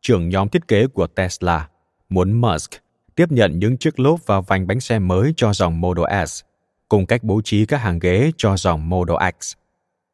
[0.00, 1.68] trưởng nhóm thiết kế của Tesla,
[2.08, 2.70] muốn Musk
[3.14, 6.40] tiếp nhận những chiếc lốp và vành bánh xe mới cho dòng Model S,
[6.88, 9.52] cùng cách bố trí các hàng ghế cho dòng Model X.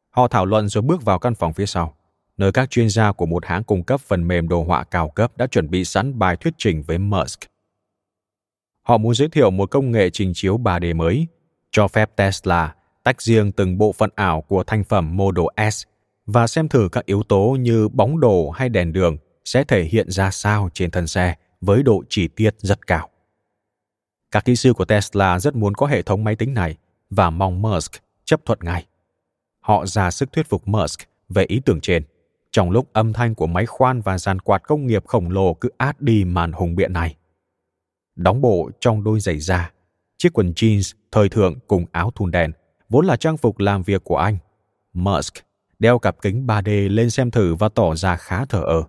[0.09, 1.95] Họ thảo luận rồi bước vào căn phòng phía sau,
[2.37, 5.37] nơi các chuyên gia của một hãng cung cấp phần mềm đồ họa cao cấp
[5.37, 7.39] đã chuẩn bị sẵn bài thuyết trình với Musk.
[8.81, 11.27] Họ muốn giới thiệu một công nghệ trình chiếu 3D mới,
[11.71, 15.83] cho phép Tesla tách riêng từng bộ phận ảo của thành phẩm Model S
[16.25, 20.11] và xem thử các yếu tố như bóng đồ hay đèn đường sẽ thể hiện
[20.11, 23.09] ra sao trên thân xe với độ chi tiết rất cao.
[24.31, 26.77] Các kỹ sư của Tesla rất muốn có hệ thống máy tính này
[27.09, 27.91] và mong Musk
[28.25, 28.85] chấp thuận ngay.
[29.59, 32.03] Họ ra sức thuyết phục Musk về ý tưởng trên,
[32.51, 35.69] trong lúc âm thanh của máy khoan và dàn quạt công nghiệp khổng lồ cứ
[35.77, 37.15] át đi màn hùng biện này.
[38.15, 39.71] Đóng bộ trong đôi giày da,
[40.21, 42.51] chiếc quần jeans thời thượng cùng áo thun đen,
[42.89, 44.37] vốn là trang phục làm việc của anh.
[44.93, 45.33] Musk
[45.79, 48.83] đeo cặp kính 3D lên xem thử và tỏ ra khá thờ ơ.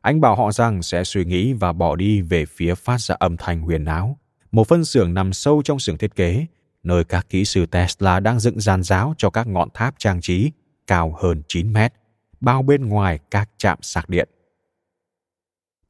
[0.00, 3.36] Anh bảo họ rằng sẽ suy nghĩ và bỏ đi về phía phát ra âm
[3.36, 4.18] thanh huyền áo,
[4.52, 6.46] một phân xưởng nằm sâu trong xưởng thiết kế,
[6.82, 10.50] nơi các kỹ sư Tesla đang dựng giàn giáo cho các ngọn tháp trang trí
[10.86, 11.92] cao hơn 9 mét,
[12.40, 14.28] bao bên ngoài các trạm sạc điện.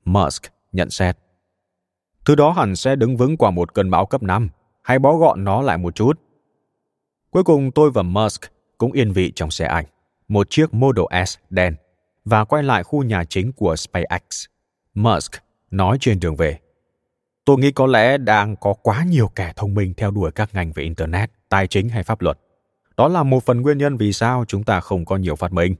[0.05, 1.19] Musk nhận xét.
[2.25, 4.49] Thứ đó hẳn sẽ đứng vững qua một cơn bão cấp 5,
[4.85, 6.21] hãy bó gọn nó lại một chút.
[7.31, 8.41] Cuối cùng tôi và Musk
[8.79, 9.85] cũng yên vị trong xe ảnh,
[10.29, 11.77] một chiếc Model S đen,
[12.25, 14.47] và quay lại khu nhà chính của SpaceX.
[14.95, 15.33] Musk
[15.71, 16.59] nói trên đường về.
[17.45, 20.73] Tôi nghĩ có lẽ đang có quá nhiều kẻ thông minh theo đuổi các ngành
[20.73, 22.39] về Internet, tài chính hay pháp luật.
[22.97, 25.75] Đó là một phần nguyên nhân vì sao chúng ta không có nhiều phát minh.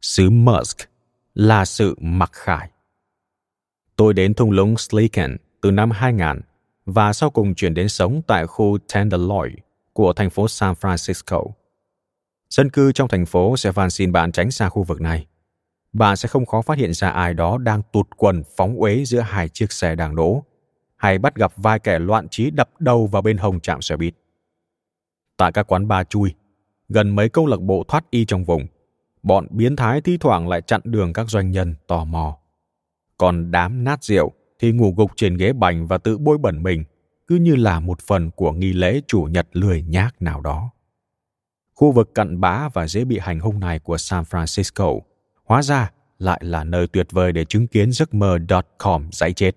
[0.00, 0.78] Sứ Musk
[1.34, 2.70] là sự mặc khải.
[3.98, 6.26] Tôi đến thung lũng Slicken từ năm 2000
[6.86, 9.54] và sau cùng chuyển đến sống tại khu Tenderloin
[9.92, 11.50] của thành phố San Francisco.
[12.50, 15.26] Dân cư trong thành phố sẽ van xin bạn tránh xa khu vực này.
[15.92, 19.20] Bạn sẽ không khó phát hiện ra ai đó đang tụt quần phóng uế giữa
[19.20, 20.44] hai chiếc xe đang đổ,
[20.96, 24.14] hay bắt gặp vài kẻ loạn trí đập đầu vào bên hồng trạm xe buýt.
[25.36, 26.34] Tại các quán bar chui,
[26.88, 28.66] gần mấy câu lạc bộ thoát y trong vùng,
[29.22, 32.38] bọn biến thái thi thoảng lại chặn đường các doanh nhân tò mò.
[33.18, 36.84] Còn đám nát rượu thì ngủ gục trên ghế bành và tự bôi bẩn mình,
[37.26, 40.70] cứ như là một phần của nghi lễ chủ nhật lười nhác nào đó.
[41.74, 45.00] Khu vực cận bã và dễ bị hành hung này của San Francisco
[45.44, 48.38] hóa ra lại là nơi tuyệt vời để chứng kiến giấc mơ
[48.78, 49.56] .com dãy chết.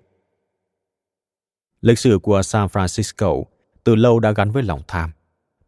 [1.82, 3.44] Lịch sử của San Francisco
[3.84, 5.12] từ lâu đã gắn với lòng tham.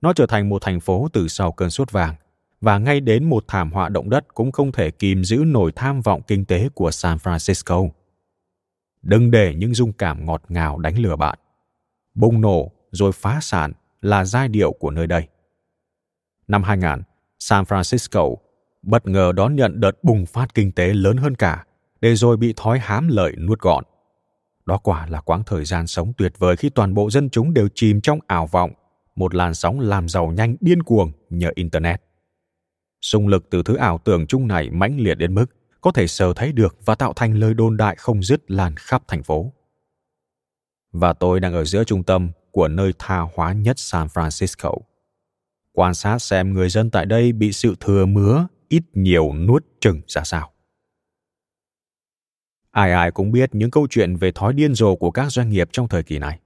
[0.02, 2.16] Nó trở thành một thành phố từ sau cơn sốt vàng,
[2.64, 6.02] và ngay đến một thảm họa động đất cũng không thể kìm giữ nổi tham
[6.02, 7.90] vọng kinh tế của San Francisco.
[9.02, 11.40] Đừng để những dung cảm ngọt ngào đánh lừa bạn.
[12.16, 13.72] Bùng nổ rồi phá sản
[14.02, 15.28] là giai điệu của nơi đây.
[16.48, 16.90] Năm 2000,
[17.40, 18.36] San Francisco
[18.82, 21.66] bất ngờ đón nhận đợt bùng phát kinh tế lớn hơn cả,
[22.02, 23.84] để rồi bị thói hám lợi nuốt gọn.
[24.66, 27.68] Đó quả là quãng thời gian sống tuyệt vời khi toàn bộ dân chúng đều
[27.76, 28.72] chìm trong ảo vọng,
[29.16, 32.02] một làn sóng làm giàu nhanh điên cuồng nhờ Internet.
[33.04, 35.46] Xung lực từ thứ ảo tưởng chung này mãnh liệt đến mức
[35.82, 39.04] có thể sờ thấy được và tạo thành lời đồn đại không dứt lan khắp
[39.08, 39.54] thành phố.
[40.92, 44.78] Và tôi đang ở giữa trung tâm của nơi tha hóa nhất San Francisco.
[45.72, 50.02] Quan sát xem người dân tại đây bị sự thừa mứa ít nhiều nuốt chừng
[50.08, 50.52] ra sao.
[52.72, 55.70] Ai ai cũng biết những câu chuyện về thói điên rồ của các doanh nghiệp
[55.72, 56.40] trong thời kỳ này.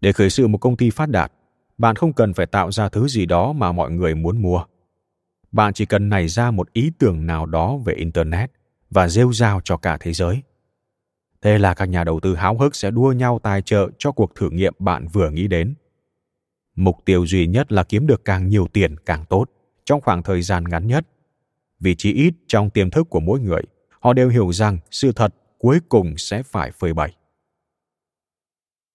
[0.00, 1.32] Để khởi sự một công ty phát đạt,
[1.78, 4.64] bạn không cần phải tạo ra thứ gì đó mà mọi người muốn mua.
[5.56, 8.50] Bạn chỉ cần nảy ra một ý tưởng nào đó về Internet
[8.90, 10.42] và rêu rao cho cả thế giới.
[11.42, 14.34] Thế là các nhà đầu tư háo hức sẽ đua nhau tài trợ cho cuộc
[14.34, 15.74] thử nghiệm bạn vừa nghĩ đến.
[16.74, 19.50] Mục tiêu duy nhất là kiếm được càng nhiều tiền càng tốt
[19.84, 21.06] trong khoảng thời gian ngắn nhất
[21.80, 23.62] vì chỉ ít trong tiềm thức của mỗi người,
[24.00, 27.16] họ đều hiểu rằng sự thật cuối cùng sẽ phải phơi bày.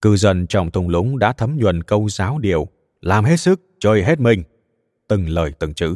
[0.02, 2.68] Cư dân trong thung lũng đã thấm nhuần câu giáo điều
[3.02, 4.44] làm hết sức, chơi hết mình,
[5.08, 5.96] từng lời từng chữ.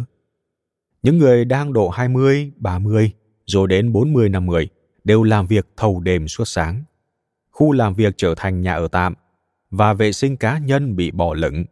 [1.05, 3.11] Những người đang độ 20, 30,
[3.45, 4.69] rồi đến 40, 50
[5.03, 6.83] đều làm việc thầu đêm suốt sáng.
[7.51, 9.13] Khu làm việc trở thành nhà ở tạm
[9.71, 11.65] và vệ sinh cá nhân bị bỏ lửng.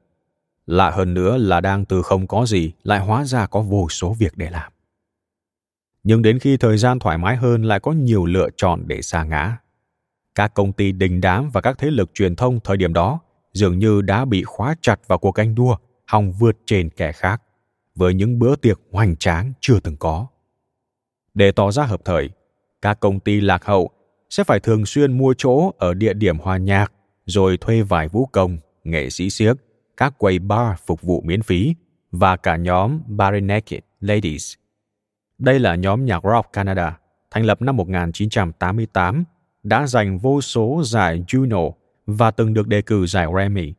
[0.65, 4.13] Lạ hơn nữa là đang từ không có gì lại hóa ra có vô số
[4.13, 4.71] việc để làm.
[6.03, 9.23] Nhưng đến khi thời gian thoải mái hơn lại có nhiều lựa chọn để xa
[9.23, 9.57] ngã.
[10.35, 13.19] Các công ty đình đám và các thế lực truyền thông thời điểm đó
[13.53, 15.75] dường như đã bị khóa chặt vào cuộc canh đua,
[16.07, 17.41] hòng vượt trên kẻ khác,
[17.95, 20.27] với những bữa tiệc hoành tráng chưa từng có.
[21.33, 22.29] Để tỏ ra hợp thời,
[22.81, 23.89] các công ty lạc hậu
[24.29, 26.91] sẽ phải thường xuyên mua chỗ ở địa điểm hòa nhạc,
[27.25, 29.57] rồi thuê vài vũ công, nghệ sĩ siếc,
[29.97, 31.75] các quầy bar phục vụ miễn phí
[32.11, 34.53] và cả nhóm Barenaked Ladies.
[35.37, 36.99] Đây là nhóm nhạc rock Canada,
[37.31, 39.23] thành lập năm 1988,
[39.63, 41.71] đã giành vô số giải Juno
[42.05, 43.73] và từng được đề cử giải Grammy.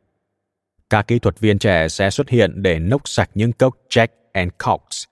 [0.95, 4.51] Các kỹ thuật viên trẻ sẽ xuất hiện để nốc sạch những cốc Jack and
[4.65, 5.03] Cox,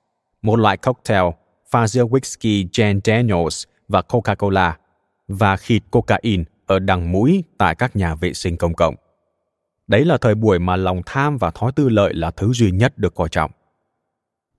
[0.42, 1.24] một loại cocktail
[1.72, 4.74] pha giữa whisky Jane Daniels và Coca-Cola
[5.28, 8.96] và khịt cocaine ở đằng mũi tại các nhà vệ sinh công cộng.
[9.88, 12.98] Đấy là thời buổi mà lòng tham và thói tư lợi là thứ duy nhất
[12.98, 13.52] được coi trọng.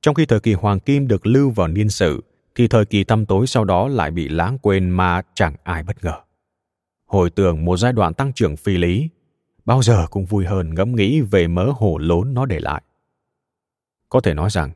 [0.03, 2.22] Trong khi thời kỳ hoàng kim được lưu vào niên sử,
[2.55, 6.05] thì thời kỳ tăm tối sau đó lại bị lãng quên mà chẳng ai bất
[6.05, 6.14] ngờ.
[7.07, 9.09] Hồi tưởng một giai đoạn tăng trưởng phi lý,
[9.65, 12.83] bao giờ cũng vui hơn ngẫm nghĩ về mớ hổ lốn nó để lại.
[14.09, 14.71] Có thể nói rằng,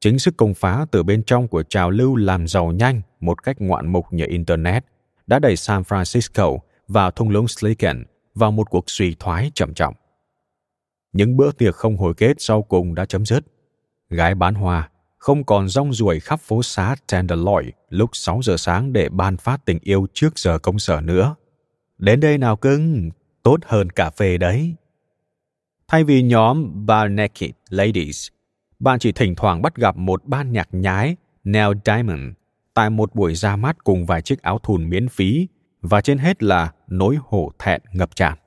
[0.00, 3.56] chính sức công phá từ bên trong của trào lưu làm giàu nhanh một cách
[3.58, 4.84] ngoạn mục như Internet
[5.26, 6.58] đã đẩy San Francisco
[6.88, 9.94] và thung lũng Silicon vào một cuộc suy thoái trầm trọng.
[11.12, 13.44] Những bữa tiệc không hồi kết sau cùng đã chấm dứt.
[14.10, 18.92] Gái bán hoa không còn rong ruổi khắp phố xá Tenderloin lúc 6 giờ sáng
[18.92, 21.34] để ban phát tình yêu trước giờ công sở nữa.
[21.98, 23.10] Đến đây nào cưng,
[23.46, 24.74] tốt hơn cà phê đấy.
[25.88, 28.28] Thay vì nhóm Bar Naked Ladies,
[28.78, 32.32] bạn chỉ thỉnh thoảng bắt gặp một ban nhạc nhái Neil Diamond
[32.74, 35.48] tại một buổi ra mắt cùng vài chiếc áo thun miễn phí
[35.82, 38.38] và trên hết là nỗi hổ thẹn ngập tràn.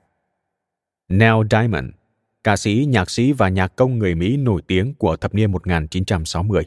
[1.08, 1.86] Neil Diamond,
[2.44, 6.62] ca sĩ, nhạc sĩ và nhạc công người Mỹ nổi tiếng của thập niên 1960.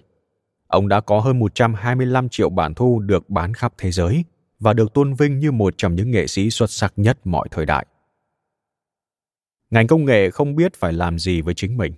[0.68, 4.24] Ông đã có hơn 125 triệu bản thu được bán khắp thế giới
[4.60, 7.66] và được tôn vinh như một trong những nghệ sĩ xuất sắc nhất mọi thời
[7.66, 7.86] đại.
[9.74, 11.94] Ngành công nghệ không biết phải làm gì với chính mình.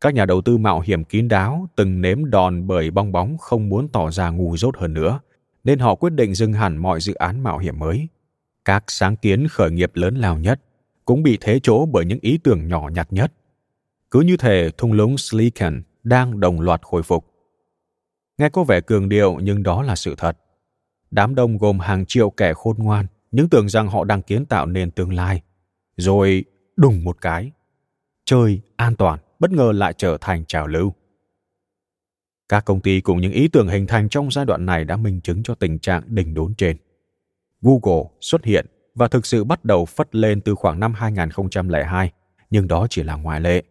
[0.00, 3.68] Các nhà đầu tư mạo hiểm kín đáo từng nếm đòn bởi bong bóng không
[3.68, 5.20] muốn tỏ ra ngu dốt hơn nữa,
[5.64, 8.08] nên họ quyết định dừng hẳn mọi dự án mạo hiểm mới.
[8.64, 10.60] Các sáng kiến khởi nghiệp lớn lao nhất
[11.04, 13.32] cũng bị thế chỗ bởi những ý tưởng nhỏ nhặt nhất.
[14.10, 17.26] Cứ như thể thung lũng Silicon đang đồng loạt khôi phục.
[18.38, 20.38] Nghe có vẻ cường điệu nhưng đó là sự thật.
[21.10, 24.66] Đám đông gồm hàng triệu kẻ khôn ngoan, những tưởng rằng họ đang kiến tạo
[24.66, 25.42] nền tương lai.
[25.96, 26.44] Rồi
[26.76, 27.52] đùng một cái.
[28.24, 30.92] Chơi an toàn bất ngờ lại trở thành trào lưu.
[32.48, 35.20] Các công ty cùng những ý tưởng hình thành trong giai đoạn này đã minh
[35.20, 36.76] chứng cho tình trạng đỉnh đốn trên.
[37.62, 42.12] Google xuất hiện và thực sự bắt đầu phất lên từ khoảng năm 2002,
[42.50, 43.62] nhưng đó chỉ là ngoại lệ.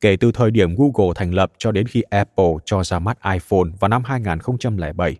[0.00, 3.70] Kể từ thời điểm Google thành lập cho đến khi Apple cho ra mắt iPhone
[3.80, 5.16] vào năm 2007,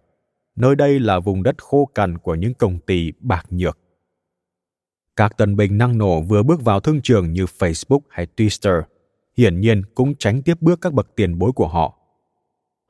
[0.57, 3.79] nơi đây là vùng đất khô cằn của những công ty bạc nhược.
[5.19, 8.83] Các tân binh năng nổ vừa bước vào thương trường như Facebook hay Twitter,
[9.37, 11.99] hiển nhiên cũng tránh tiếp bước các bậc tiền bối của họ.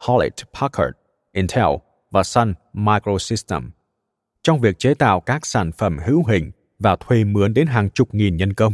[0.03, 0.91] Hewlett Packard,
[1.33, 1.67] Intel
[2.11, 3.69] và Sun Microsystems
[4.43, 8.15] trong việc chế tạo các sản phẩm hữu hình và thuê mướn đến hàng chục
[8.15, 8.73] nghìn nhân công.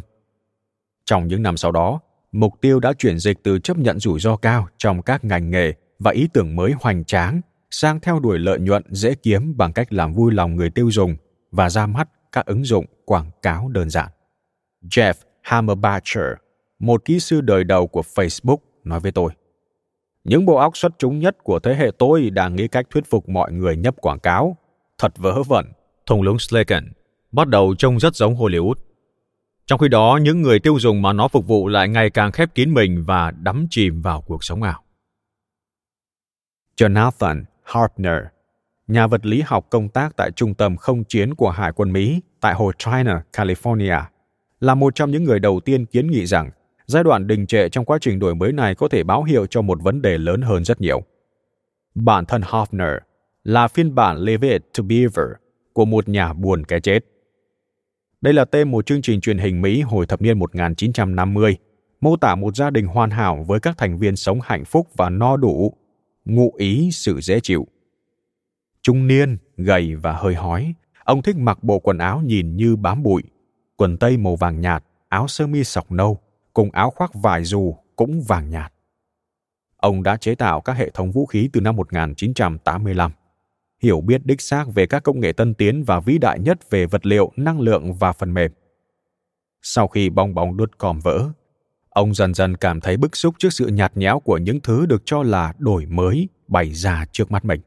[1.05, 2.01] Trong những năm sau đó,
[2.33, 5.73] mục tiêu đã chuyển dịch từ chấp nhận rủi ro cao trong các ngành nghề
[5.99, 7.41] và ý tưởng mới hoành tráng
[7.71, 11.17] sang theo đuổi lợi nhuận dễ kiếm bằng cách làm vui lòng người tiêu dùng
[11.51, 14.09] và ra mắt các ứng dụng quảng cáo đơn giản.
[14.82, 16.24] Jeff Hammerbacher,
[16.78, 19.32] một kỹ sư đời đầu của Facebook, nói với tôi.
[20.24, 23.28] Những bộ óc xuất chúng nhất của thế hệ tôi đang nghĩ cách thuyết phục
[23.28, 24.57] mọi người nhấp quảng cáo.
[24.99, 25.66] Thật vớ vẩn.
[26.07, 26.93] thùng lũng Slaken
[27.32, 28.74] bắt đầu trông rất giống Hollywood.
[29.66, 32.55] Trong khi đó, những người tiêu dùng mà nó phục vụ lại ngày càng khép
[32.55, 34.85] kín mình và đắm chìm vào cuộc sống ảo.
[36.76, 38.18] Jonathan Harpner,
[38.87, 42.20] nhà vật lý học công tác tại Trung tâm Không chiến của Hải quân Mỹ
[42.41, 44.03] tại hồ China, California,
[44.61, 46.51] là một trong những người đầu tiên kiến nghị rằng
[46.87, 49.62] giai đoạn đình trệ trong quá trình đổi mới này có thể báo hiệu cho
[49.62, 51.03] một vấn đề lớn hơn rất nhiều.
[51.95, 52.99] Bản thân Hofner
[53.45, 55.26] là phiên bản Leave It to Beaver
[55.72, 57.05] của một nhà buồn cái chết.
[58.20, 61.57] Đây là tên một chương trình truyền hình Mỹ hồi thập niên 1950,
[62.01, 65.11] mô tả một gia đình hoàn hảo với các thành viên sống hạnh phúc và
[65.11, 65.72] no đủ,
[66.24, 67.66] ngụ ý sự dễ chịu.
[68.85, 70.74] Trung niên, gầy và hơi hói,
[71.05, 73.22] ông thích mặc bộ quần áo nhìn như bám bụi,
[73.76, 76.18] quần tây màu vàng nhạt, áo sơ mi sọc nâu,
[76.53, 78.72] cùng áo khoác vải dù cũng vàng nhạt.
[79.76, 83.12] Ông đã chế tạo các hệ thống vũ khí từ năm 1985.
[83.82, 86.87] Hiểu biết đích xác về các công nghệ tân tiến và vĩ đại nhất về
[86.87, 88.53] vật liệu, năng lượng và phần mềm.
[89.62, 91.28] Sau khi bong bóng đốt còm vỡ,
[91.89, 95.03] ông dần dần cảm thấy bức xúc trước sự nhạt nhẽo của những thứ được
[95.05, 97.61] cho là đổi mới bày ra trước mắt mình.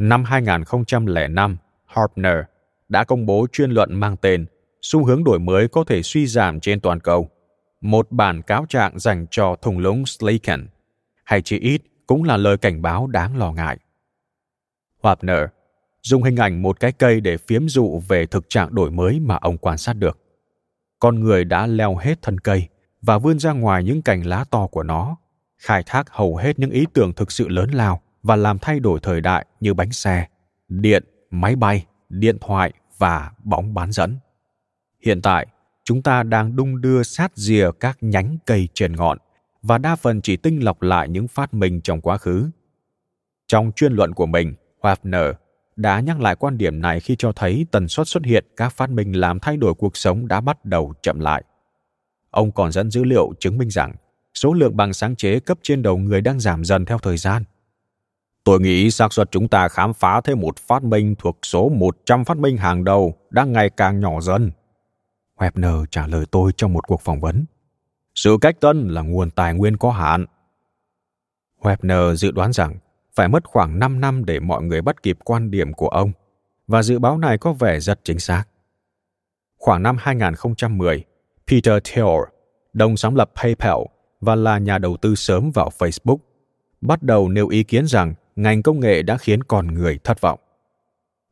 [0.00, 2.36] Năm 2005, Harpner
[2.88, 4.46] đã công bố chuyên luận mang tên
[4.82, 7.30] Xu hướng đổi mới có thể suy giảm trên toàn cầu,
[7.80, 10.68] một bản cáo trạng dành cho thùng lũng Slaken,
[11.24, 13.78] hay chỉ ít cũng là lời cảnh báo đáng lo ngại.
[15.02, 15.40] Harpner
[16.02, 19.36] dùng hình ảnh một cái cây để phiếm dụ về thực trạng đổi mới mà
[19.40, 20.18] ông quan sát được.
[20.98, 22.68] Con người đã leo hết thân cây
[23.02, 25.16] và vươn ra ngoài những cành lá to của nó,
[25.58, 29.00] khai thác hầu hết những ý tưởng thực sự lớn lao và làm thay đổi
[29.02, 30.26] thời đại như bánh xe,
[30.68, 34.18] điện, máy bay, điện thoại và bóng bán dẫn.
[35.04, 35.46] Hiện tại,
[35.84, 39.18] chúng ta đang đung đưa sát rìa các nhánh cây trên ngọn
[39.62, 42.50] và đa phần chỉ tinh lọc lại những phát minh trong quá khứ.
[43.46, 45.34] Trong chuyên luận của mình, Wagner
[45.76, 48.90] đã nhắc lại quan điểm này khi cho thấy tần suất xuất hiện các phát
[48.90, 51.44] minh làm thay đổi cuộc sống đã bắt đầu chậm lại.
[52.30, 53.94] Ông còn dẫn dữ liệu chứng minh rằng
[54.34, 57.44] số lượng bằng sáng chế cấp trên đầu người đang giảm dần theo thời gian.
[58.50, 62.24] Tôi nghĩ xác suất chúng ta khám phá thêm một phát minh thuộc số 100
[62.24, 64.50] phát minh hàng đầu đang ngày càng nhỏ dần.
[65.36, 67.44] Webner trả lời tôi trong một cuộc phỏng vấn.
[68.14, 70.26] Sự cách tân là nguồn tài nguyên có hạn.
[71.60, 72.78] Webner dự đoán rằng
[73.14, 76.12] phải mất khoảng 5 năm để mọi người bắt kịp quan điểm của ông,
[76.66, 78.44] và dự báo này có vẻ rất chính xác.
[79.58, 81.04] Khoảng năm 2010,
[81.46, 82.20] Peter Thiel,
[82.72, 83.80] đồng sáng lập PayPal
[84.20, 86.18] và là nhà đầu tư sớm vào Facebook,
[86.80, 90.40] bắt đầu nêu ý kiến rằng ngành công nghệ đã khiến con người thất vọng.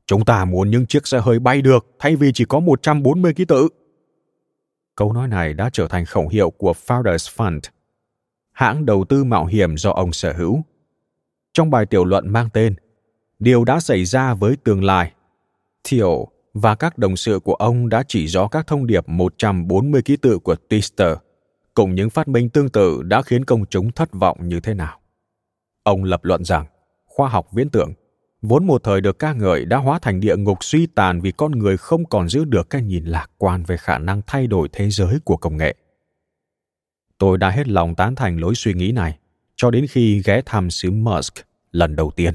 [0.07, 3.45] Chúng ta muốn những chiếc xe hơi bay được thay vì chỉ có 140 ký
[3.45, 3.69] tự.
[4.97, 7.61] Câu nói này đã trở thành khẩu hiệu của Founders Fund,
[8.53, 10.63] hãng đầu tư mạo hiểm do ông sở hữu.
[11.53, 12.75] Trong bài tiểu luận mang tên
[13.39, 15.13] Điều đã xảy ra với tương lai,
[15.85, 16.07] Thiel
[16.55, 20.39] và các đồng sự của ông đã chỉ rõ các thông điệp 140 ký tự
[20.39, 21.17] của Twitter,
[21.75, 25.01] cùng những phát minh tương tự đã khiến công chúng thất vọng như thế nào.
[25.83, 26.67] Ông lập luận rằng
[27.19, 27.93] khoa học viễn tưởng
[28.43, 31.53] vốn một thời được ca ngợi đã hóa thành địa ngục suy tàn vì con
[31.53, 34.91] người không còn giữ được cái nhìn lạc quan về khả năng thay đổi thế
[34.91, 35.75] giới của công nghệ.
[37.19, 39.19] Tôi đã hết lòng tán thành lối suy nghĩ này
[39.57, 41.35] cho đến khi ghé thăm xứ Musk
[41.73, 42.35] lần đầu tiên.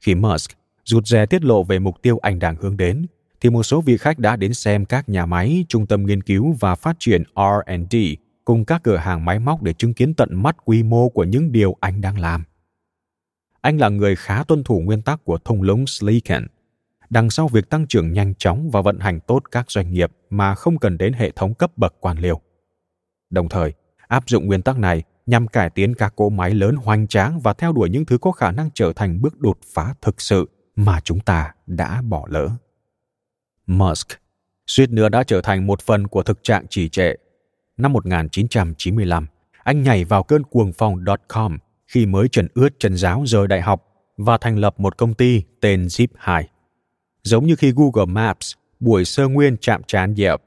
[0.00, 0.50] Khi Musk
[0.84, 3.06] rụt rè tiết lộ về mục tiêu anh đang hướng đến,
[3.40, 6.56] thì một số vị khách đã đến xem các nhà máy, trung tâm nghiên cứu
[6.60, 7.96] và phát triển R&D
[8.44, 11.52] cùng các cửa hàng máy móc để chứng kiến tận mắt quy mô của những
[11.52, 12.44] điều anh đang làm.
[13.60, 16.46] Anh là người khá tuân thủ nguyên tắc của thung lũng Slicken.
[17.10, 20.54] Đằng sau việc tăng trưởng nhanh chóng và vận hành tốt các doanh nghiệp mà
[20.54, 22.40] không cần đến hệ thống cấp bậc quan liêu.
[23.30, 23.72] Đồng thời,
[24.08, 27.52] áp dụng nguyên tắc này nhằm cải tiến các cỗ máy lớn hoành tráng và
[27.52, 31.00] theo đuổi những thứ có khả năng trở thành bước đột phá thực sự mà
[31.00, 32.48] chúng ta đã bỏ lỡ.
[33.66, 34.08] Musk
[34.66, 37.14] suýt nữa đã trở thành một phần của thực trạng trì trệ.
[37.76, 39.26] Năm 1995,
[39.62, 41.58] anh nhảy vào cơn cuồng phong .com
[41.90, 43.86] khi mới trần ướt chân giáo rời đại học
[44.16, 46.44] và thành lập một công ty tên Zip2.
[47.22, 50.40] Giống như khi Google Maps buổi sơ nguyên chạm trán Yelp.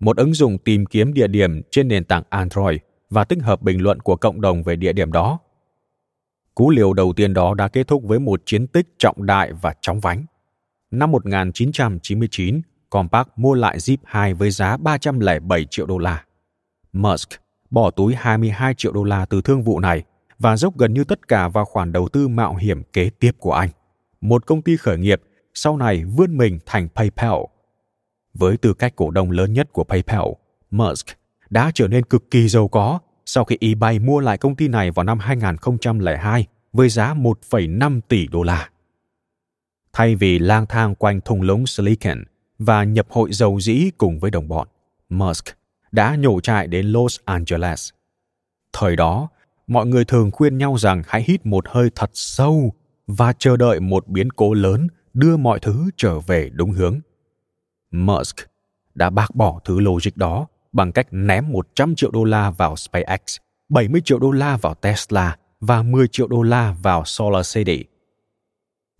[0.00, 2.78] Một ứng dụng tìm kiếm địa điểm trên nền tảng Android
[3.10, 5.38] và tích hợp bình luận của cộng đồng về địa điểm đó.
[6.54, 9.74] Cú liều đầu tiên đó đã kết thúc với một chiến tích trọng đại và
[9.80, 10.24] chóng vánh.
[10.90, 16.24] Năm 1999, Compaq mua lại Zip 2 với giá 307 triệu đô la.
[16.92, 17.28] Musk
[17.70, 20.04] bỏ túi 22 triệu đô la từ thương vụ này
[20.40, 23.52] và dốc gần như tất cả vào khoản đầu tư mạo hiểm kế tiếp của
[23.52, 23.68] anh.
[24.20, 25.22] Một công ty khởi nghiệp
[25.54, 27.34] sau này vươn mình thành PayPal.
[28.34, 30.26] Với tư cách cổ đông lớn nhất của PayPal,
[30.70, 31.06] Musk
[31.50, 34.90] đã trở nên cực kỳ giàu có sau khi eBay mua lại công ty này
[34.90, 38.70] vào năm 2002 với giá 1,5 tỷ đô la.
[39.92, 42.24] Thay vì lang thang quanh thung lũng Silicon
[42.58, 44.68] và nhập hội dầu dĩ cùng với đồng bọn,
[45.08, 45.44] Musk
[45.92, 47.90] đã nhổ trại đến Los Angeles.
[48.72, 49.28] Thời đó,
[49.70, 52.72] mọi người thường khuyên nhau rằng hãy hít một hơi thật sâu
[53.06, 57.00] và chờ đợi một biến cố lớn đưa mọi thứ trở về đúng hướng.
[57.90, 58.36] Musk
[58.94, 63.36] đã bác bỏ thứ logic đó bằng cách ném 100 triệu đô la vào SpaceX,
[63.68, 67.84] 70 triệu đô la vào Tesla và 10 triệu đô la vào Solar City.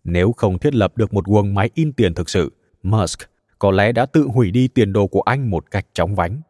[0.04, 2.52] Nếu không thiết lập được một guồng máy in tiền thực sự,
[2.82, 3.20] Musk
[3.58, 6.40] có lẽ đã tự hủy đi tiền đồ của anh một cách chóng vánh.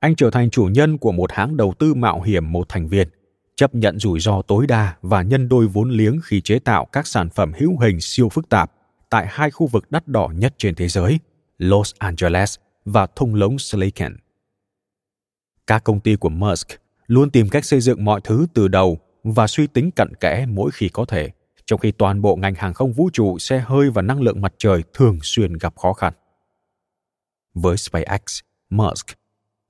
[0.00, 3.08] Anh trở thành chủ nhân của một hãng đầu tư mạo hiểm một thành viên,
[3.56, 7.06] chấp nhận rủi ro tối đa và nhân đôi vốn liếng khi chế tạo các
[7.06, 8.72] sản phẩm hữu hình siêu phức tạp
[9.10, 11.18] tại hai khu vực đắt đỏ nhất trên thế giới,
[11.58, 14.16] Los Angeles và thung lũng Silicon.
[15.66, 16.68] Các công ty của Musk
[17.06, 20.70] luôn tìm cách xây dựng mọi thứ từ đầu và suy tính cặn kẽ mỗi
[20.70, 21.30] khi có thể,
[21.66, 24.54] trong khi toàn bộ ngành hàng không vũ trụ, xe hơi và năng lượng mặt
[24.58, 26.12] trời thường xuyên gặp khó khăn.
[27.54, 28.40] Với SpaceX,
[28.70, 29.06] Musk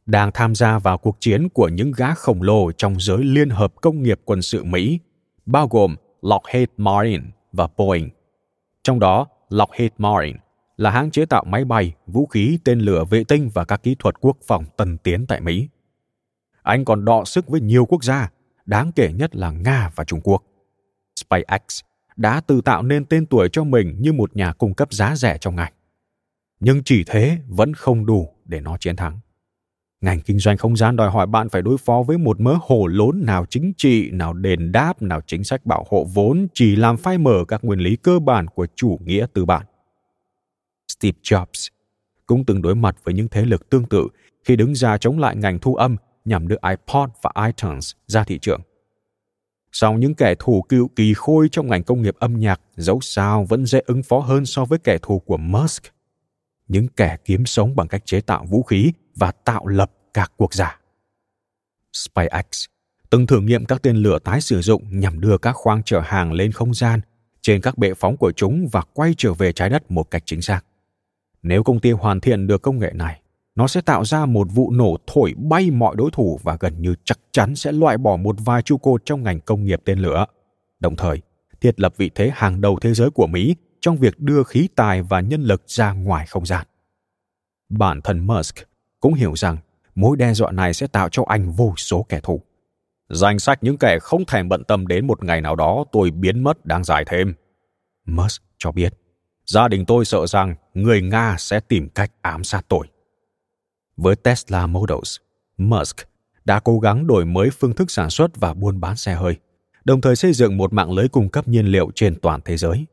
[0.06, 3.74] đang tham gia vào cuộc chiến của những gã khổng lồ trong giới liên hợp
[3.80, 5.00] công nghiệp quân sự Mỹ,
[5.46, 8.10] bao gồm Lockheed Martin và Boeing.
[8.82, 10.36] Trong đó, Lockheed Martin
[10.76, 13.96] là hãng chế tạo máy bay, vũ khí, tên lửa vệ tinh và các kỹ
[13.98, 15.68] thuật quốc phòng tân tiến tại Mỹ.
[16.62, 18.30] Anh còn đọ sức với nhiều quốc gia,
[18.66, 20.42] đáng kể nhất là Nga và Trung Quốc.
[21.16, 21.80] SpaceX
[22.16, 25.38] đã tự tạo nên tên tuổi cho mình như một nhà cung cấp giá rẻ
[25.38, 25.72] trong ngành.
[26.60, 29.20] Nhưng chỉ thế vẫn không đủ để nó chiến thắng.
[30.06, 32.86] Ngành kinh doanh không gian đòi hỏi bạn phải đối phó với một mớ hồ
[32.86, 36.96] lốn nào chính trị, nào đền đáp, nào chính sách bảo hộ vốn chỉ làm
[36.96, 39.66] phai mở các nguyên lý cơ bản của chủ nghĩa tư bản.
[40.88, 41.68] Steve Jobs
[42.26, 44.08] cũng từng đối mặt với những thế lực tương tự
[44.44, 48.38] khi đứng ra chống lại ngành thu âm nhằm đưa iPod và iTunes ra thị
[48.38, 48.60] trường.
[49.72, 53.44] Song những kẻ thù cựu kỳ khôi trong ngành công nghiệp âm nhạc dẫu sao
[53.48, 55.82] vẫn dễ ứng phó hơn so với kẻ thù của Musk.
[56.68, 60.54] Những kẻ kiếm sống bằng cách chế tạo vũ khí và tạo lập các quốc
[60.54, 60.78] gia.
[61.92, 62.64] SpaceX
[63.10, 66.32] từng thử nghiệm các tên lửa tái sử dụng nhằm đưa các khoang chở hàng
[66.32, 67.00] lên không gian
[67.42, 70.42] trên các bệ phóng của chúng và quay trở về trái đất một cách chính
[70.42, 70.60] xác.
[71.42, 73.20] Nếu công ty hoàn thiện được công nghệ này,
[73.54, 76.94] nó sẽ tạo ra một vụ nổ thổi bay mọi đối thủ và gần như
[77.04, 80.26] chắc chắn sẽ loại bỏ một vài trụ cột trong ngành công nghiệp tên lửa.
[80.80, 81.22] Đồng thời,
[81.60, 85.02] thiết lập vị thế hàng đầu thế giới của Mỹ trong việc đưa khí tài
[85.02, 86.66] và nhân lực ra ngoài không gian.
[87.68, 88.54] Bản thân Musk
[89.00, 89.56] cũng hiểu rằng
[89.96, 92.42] mối đe dọa này sẽ tạo cho anh vô số kẻ thù.
[93.08, 96.44] Danh sách những kẻ không thèm bận tâm đến một ngày nào đó tôi biến
[96.44, 97.34] mất đang dài thêm.
[98.06, 98.94] Musk cho biết,
[99.46, 102.86] gia đình tôi sợ rằng người Nga sẽ tìm cách ám sát tôi.
[103.96, 105.16] Với Tesla Models,
[105.56, 105.96] Musk
[106.44, 109.36] đã cố gắng đổi mới phương thức sản xuất và buôn bán xe hơi,
[109.84, 112.86] đồng thời xây dựng một mạng lưới cung cấp nhiên liệu trên toàn thế giới.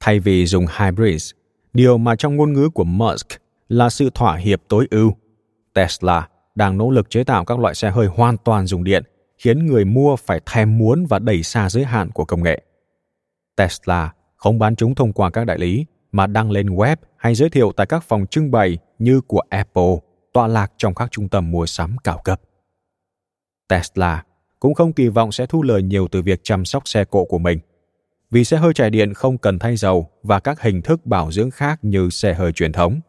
[0.00, 1.30] Thay vì dùng hybrid,
[1.72, 3.26] điều mà trong ngôn ngữ của Musk
[3.68, 5.16] là sự thỏa hiệp tối ưu,
[5.78, 9.04] Tesla đang nỗ lực chế tạo các loại xe hơi hoàn toàn dùng điện,
[9.38, 12.62] khiến người mua phải thèm muốn và đẩy xa giới hạn của công nghệ.
[13.56, 17.50] Tesla không bán chúng thông qua các đại lý, mà đăng lên web hay giới
[17.50, 19.96] thiệu tại các phòng trưng bày như của Apple,
[20.32, 22.40] tọa lạc trong các trung tâm mua sắm cao cấp.
[23.68, 24.24] Tesla
[24.60, 27.38] cũng không kỳ vọng sẽ thu lời nhiều từ việc chăm sóc xe cộ của
[27.38, 27.58] mình,
[28.30, 31.50] vì xe hơi chạy điện không cần thay dầu và các hình thức bảo dưỡng
[31.50, 33.00] khác như xe hơi truyền thống.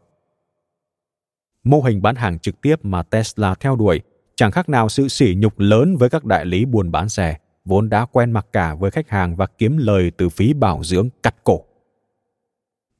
[1.64, 4.00] Mô hình bán hàng trực tiếp mà Tesla theo đuổi
[4.36, 7.88] chẳng khác nào sự sỉ nhục lớn với các đại lý buôn bán xe, vốn
[7.88, 11.34] đã quen mặc cả với khách hàng và kiếm lời từ phí bảo dưỡng cắt
[11.44, 11.64] cổ.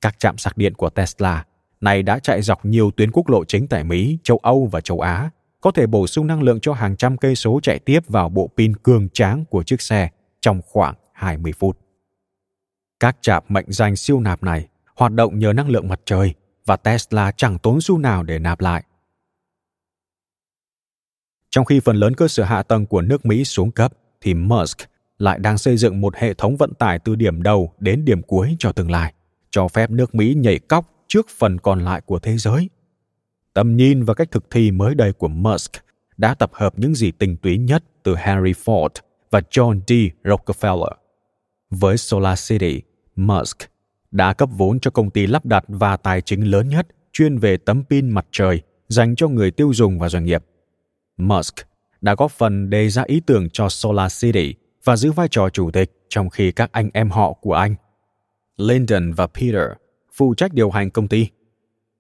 [0.01, 1.45] Các trạm sạc điện của Tesla
[1.81, 5.01] này đã chạy dọc nhiều tuyến quốc lộ chính tại Mỹ, châu Âu và châu
[5.01, 5.31] Á,
[5.61, 8.51] có thể bổ sung năng lượng cho hàng trăm cây số chạy tiếp vào bộ
[8.57, 10.09] pin cường tráng của chiếc xe
[10.41, 11.79] trong khoảng 20 phút.
[13.01, 16.35] Các trạm mệnh danh siêu nạp này hoạt động nhờ năng lượng mặt trời
[16.71, 18.85] và Tesla chẳng tốn xu nào để nạp lại.
[21.51, 24.79] Trong khi phần lớn cơ sở hạ tầng của nước Mỹ xuống cấp, thì Musk
[25.19, 28.57] lại đang xây dựng một hệ thống vận tải từ điểm đầu đến điểm cuối
[28.59, 29.15] cho tương lai,
[29.51, 32.71] cho phép nước Mỹ nhảy cóc trước phần còn lại của thế giới.
[33.53, 35.73] Tầm nhìn và cách thực thi mới đây của Musk
[36.17, 38.89] đã tập hợp những gì tinh túy nhất từ Henry Ford
[39.31, 39.93] và John D.
[40.29, 40.95] Rockefeller.
[41.71, 42.83] Với Solar City,
[43.17, 43.59] Musk
[44.11, 47.57] đã cấp vốn cho công ty lắp đặt và tài chính lớn nhất chuyên về
[47.57, 50.45] tấm pin mặt trời dành cho người tiêu dùng và doanh nghiệp.
[51.17, 51.55] Musk
[52.01, 54.55] đã góp phần đề ra ý tưởng cho Solar City
[54.85, 57.75] và giữ vai trò chủ tịch trong khi các anh em họ của anh,
[58.57, 59.69] Lyndon và Peter,
[60.13, 61.29] phụ trách điều hành công ty.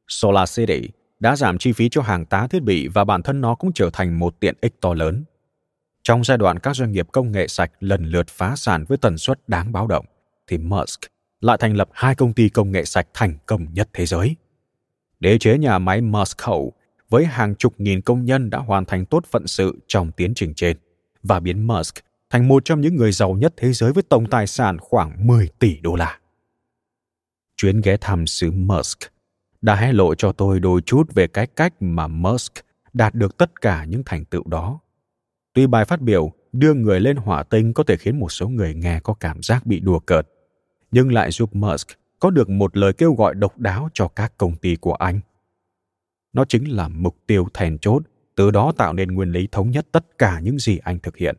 [0.09, 0.89] Solar City
[1.21, 3.91] đã giảm chi phí cho hàng tá thiết bị và bản thân nó cũng trở
[3.93, 5.25] thành một tiện ích to lớn.
[6.03, 9.19] Trong giai đoạn các doanh nghiệp công nghệ sạch lần lượt phá sản với tần
[9.19, 10.07] suất đáng báo động,
[10.47, 11.01] thì Musk
[11.41, 14.36] lại thành lập hai công ty công nghệ sạch thành công nhất thế giới.
[15.20, 16.70] Đế chế nhà máy Moscow
[17.11, 20.55] với hàng chục nghìn công nhân đã hoàn thành tốt phận sự trong tiến trình
[20.55, 20.76] trên
[21.22, 21.95] và biến Musk
[22.30, 25.49] thành một trong những người giàu nhất thế giới với tổng tài sản khoảng 10
[25.59, 26.18] tỷ đô la.
[27.57, 28.99] Chuyến ghé thăm xứ Musk
[29.61, 32.53] đã hé lộ cho tôi đôi chút về cái cách mà Musk
[32.93, 34.80] đạt được tất cả những thành tựu đó.
[35.53, 38.74] Tuy bài phát biểu đưa người lên hỏa tinh có thể khiến một số người
[38.74, 40.28] nghe có cảm giác bị đùa cợt,
[40.91, 41.88] nhưng lại giúp Musk
[42.20, 45.20] có được một lời kêu gọi độc đáo cho các công ty của anh.
[46.32, 48.03] Nó chính là mục tiêu thèn chốt,
[48.34, 51.36] từ đó tạo nên nguyên lý thống nhất tất cả những gì anh thực hiện.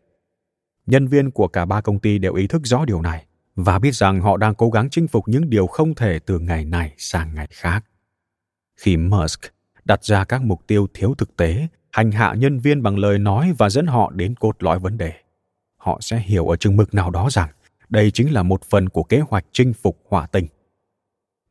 [0.86, 3.26] Nhân viên của cả ba công ty đều ý thức rõ điều này
[3.56, 6.66] và biết rằng họ đang cố gắng chinh phục những điều không thể từ ngày
[6.66, 7.86] này sang ngày khác.
[8.76, 9.42] Khi Musk
[9.86, 13.54] đặt ra các mục tiêu thiếu thực tế, hành hạ nhân viên bằng lời nói
[13.58, 15.14] và dẫn họ đến cốt lõi vấn đề,
[15.78, 17.50] họ sẽ hiểu ở chừng mực nào đó rằng
[17.92, 20.48] đây chính là một phần của kế hoạch chinh phục hỏa tinh.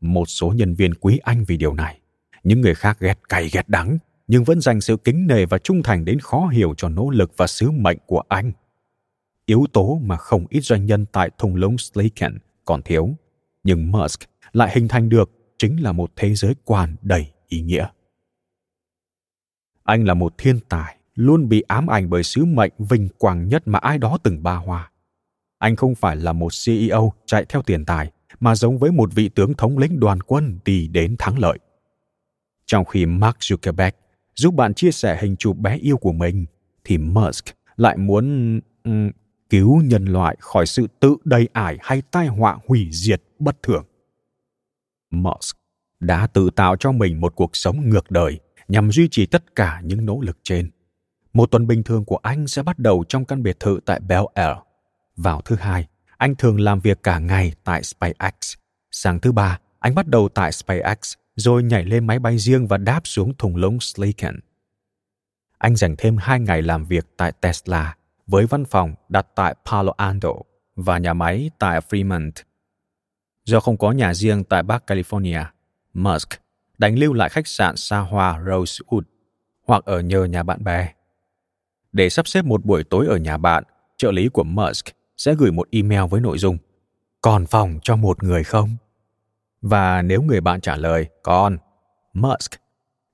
[0.00, 2.00] Một số nhân viên quý anh vì điều này.
[2.42, 5.82] Những người khác ghét cay ghét đắng, nhưng vẫn dành sự kính nề và trung
[5.82, 8.52] thành đến khó hiểu cho nỗ lực và sứ mệnh của anh.
[9.46, 13.14] Yếu tố mà không ít doanh nhân tại thung lũng Slaken còn thiếu,
[13.64, 14.20] nhưng Musk
[14.52, 17.86] lại hình thành được chính là một thế giới quan đầy ý nghĩa.
[19.84, 23.62] Anh là một thiên tài, luôn bị ám ảnh bởi sứ mệnh vinh quang nhất
[23.66, 24.90] mà ai đó từng ba hoa.
[25.60, 29.28] Anh không phải là một CEO chạy theo tiền tài, mà giống với một vị
[29.28, 31.58] tướng thống lĩnh đoàn quân đi đến thắng lợi.
[32.66, 33.92] Trong khi Mark Zuckerberg
[34.34, 36.46] giúp bạn chia sẻ hình chụp bé yêu của mình,
[36.84, 37.44] thì Musk
[37.76, 39.10] lại muốn um,
[39.50, 43.84] cứu nhân loại khỏi sự tự đầy ải hay tai họa hủy diệt bất thường.
[45.10, 45.56] Musk
[46.00, 49.80] đã tự tạo cho mình một cuộc sống ngược đời nhằm duy trì tất cả
[49.84, 50.70] những nỗ lực trên.
[51.32, 54.22] Một tuần bình thường của anh sẽ bắt đầu trong căn biệt thự tại Bel
[54.34, 54.56] Air.
[55.22, 58.54] Vào thứ hai, anh thường làm việc cả ngày tại SpaceX.
[58.90, 62.76] Sáng thứ ba, anh bắt đầu tại SpaceX, rồi nhảy lên máy bay riêng và
[62.76, 64.40] đáp xuống thùng lũng Slicken.
[65.58, 67.96] Anh dành thêm hai ngày làm việc tại Tesla,
[68.26, 70.32] với văn phòng đặt tại Palo Alto
[70.76, 72.32] và nhà máy tại Fremont.
[73.44, 75.44] Do không có nhà riêng tại Bắc California,
[75.94, 76.28] Musk
[76.78, 79.02] đánh lưu lại khách sạn xa hoa Rosewood
[79.66, 80.92] hoặc ở nhờ nhà bạn bè.
[81.92, 83.64] Để sắp xếp một buổi tối ở nhà bạn,
[83.96, 84.86] trợ lý của Musk
[85.20, 86.58] sẽ gửi một email với nội dung
[87.22, 88.76] còn phòng cho một người không?
[89.62, 91.58] Và nếu người bạn trả lời còn,
[92.12, 92.50] Musk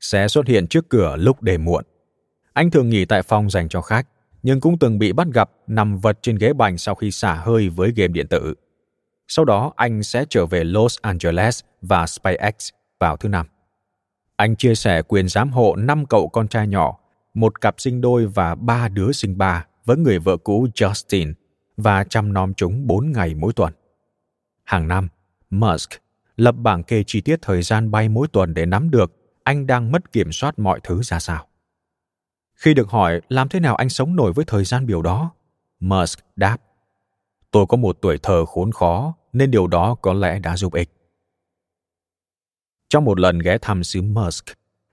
[0.00, 1.84] sẽ xuất hiện trước cửa lúc đêm muộn.
[2.52, 4.06] Anh thường nghỉ tại phòng dành cho khách,
[4.42, 7.68] nhưng cũng từng bị bắt gặp nằm vật trên ghế bành sau khi xả hơi
[7.68, 8.54] với game điện tử.
[9.28, 13.46] Sau đó anh sẽ trở về Los Angeles và SpaceX vào thứ năm.
[14.36, 16.98] Anh chia sẻ quyền giám hộ năm cậu con trai nhỏ,
[17.34, 21.32] một cặp sinh đôi và ba đứa sinh ba với người vợ cũ Justin
[21.76, 23.72] và chăm nom chúng bốn ngày mỗi tuần.
[24.64, 25.08] Hàng năm,
[25.50, 25.90] Musk
[26.36, 29.12] lập bảng kê chi tiết thời gian bay mỗi tuần để nắm được
[29.44, 31.46] anh đang mất kiểm soát mọi thứ ra sao.
[32.54, 35.30] Khi được hỏi làm thế nào anh sống nổi với thời gian biểu đó,
[35.80, 36.56] Musk đáp,
[37.50, 40.90] tôi có một tuổi thơ khốn khó nên điều đó có lẽ đã giúp ích.
[42.88, 44.44] Trong một lần ghé thăm xứ Musk,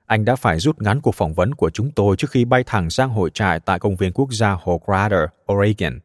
[0.05, 2.89] anh đã phải rút ngắn cuộc phỏng vấn của chúng tôi trước khi bay thẳng
[2.89, 5.99] sang hội trại tại công viên quốc gia Hồ Crater, Oregon.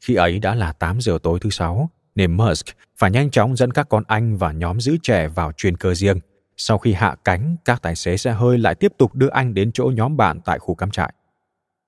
[0.00, 3.70] Khi ấy đã là 8 giờ tối thứ sáu, nên Musk phải nhanh chóng dẫn
[3.70, 6.20] các con anh và nhóm giữ trẻ vào chuyên cơ riêng.
[6.56, 9.72] Sau khi hạ cánh, các tài xế xe hơi lại tiếp tục đưa anh đến
[9.72, 11.12] chỗ nhóm bạn tại khu cắm trại.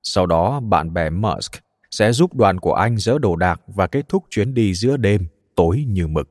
[0.02, 1.52] Sau đó, bạn bè Musk
[1.90, 5.26] sẽ giúp đoàn của anh dỡ đồ đạc và kết thúc chuyến đi giữa đêm,
[5.54, 6.30] tối như mực.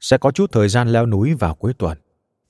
[0.00, 1.98] Sẽ có chút thời gian leo núi vào cuối tuần.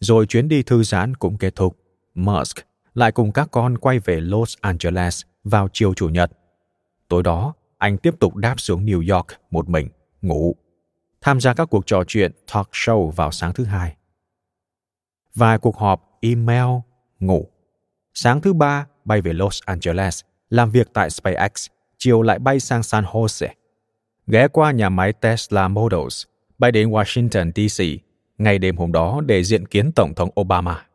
[0.01, 1.77] Rồi chuyến đi thư giãn cũng kết thúc.
[2.15, 2.57] Musk
[2.95, 6.31] lại cùng các con quay về Los Angeles vào chiều chủ nhật.
[7.09, 9.89] Tối đó, anh tiếp tục đáp xuống New York một mình,
[10.23, 10.57] ngủ.
[11.21, 13.97] Tham gia các cuộc trò chuyện talk show vào sáng thứ hai.
[15.35, 16.67] Vài cuộc họp, email,
[17.21, 17.49] ngủ.
[18.15, 20.21] Sáng thứ ba, bay về Los Angeles,
[20.51, 21.67] làm việc tại SpaceX,
[21.99, 23.49] chiều lại bay sang San Jose.
[24.27, 26.25] Ghé qua nhà máy Tesla Models,
[26.59, 28.05] bay đến Washington, D.C.
[28.39, 30.87] ngày đêm hôm đó để diện kiến Tổng thống Obama.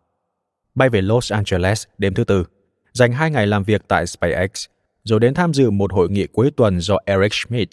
[0.75, 2.45] Bay về Los Angeles đêm thứ tư,
[2.93, 4.65] dành hai ngày làm việc tại SpaceX,
[5.05, 7.69] rồi đến tham dự một hội nghị cuối tuần do Eric Schmidt,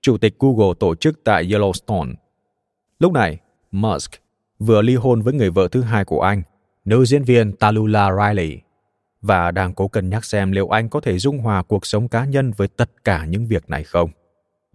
[0.00, 2.14] chủ tịch Google tổ chức tại Yellowstone.
[2.98, 3.38] Lúc này,
[3.70, 4.10] Musk
[4.58, 6.42] vừa ly hôn với người vợ thứ hai của anh,
[6.84, 8.60] nữ diễn viên Talula Riley,
[9.22, 12.24] và đang cố cân nhắc xem liệu anh có thể dung hòa cuộc sống cá
[12.24, 14.10] nhân với tất cả những việc này không.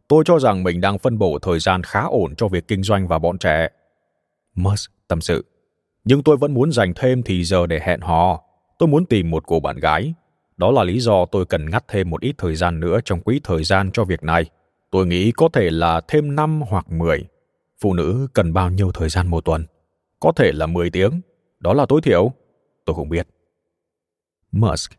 [0.08, 3.08] Tôi cho rằng mình đang phân bổ thời gian khá ổn cho việc kinh doanh
[3.08, 3.68] và bọn trẻ.
[4.56, 5.46] Musk tâm sự.
[6.04, 8.42] Nhưng tôi vẫn muốn dành thêm thì giờ để hẹn hò.
[8.80, 10.14] Tôi muốn tìm một cô bạn gái.
[10.58, 13.42] Đó là lý do tôi cần ngắt thêm một ít thời gian nữa trong quỹ
[13.44, 14.46] thời gian cho việc này.
[14.92, 17.26] Tôi nghĩ có thể là thêm 5 hoặc 10.
[17.82, 19.66] Phụ nữ cần bao nhiêu thời gian một tuần?
[20.20, 21.22] Có thể là 10 tiếng.
[21.60, 22.32] Đó là tối thiểu.
[22.86, 23.28] Tôi không biết.
[24.52, 24.92] Musk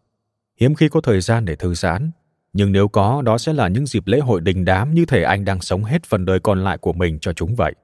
[0.61, 2.11] hiếm khi có thời gian để thư giãn
[2.55, 5.45] nhưng nếu có, đó sẽ là những dịp lễ hội đình đám như thể anh
[5.45, 7.75] đang sống hết phần đời còn lại của mình cho chúng vậy.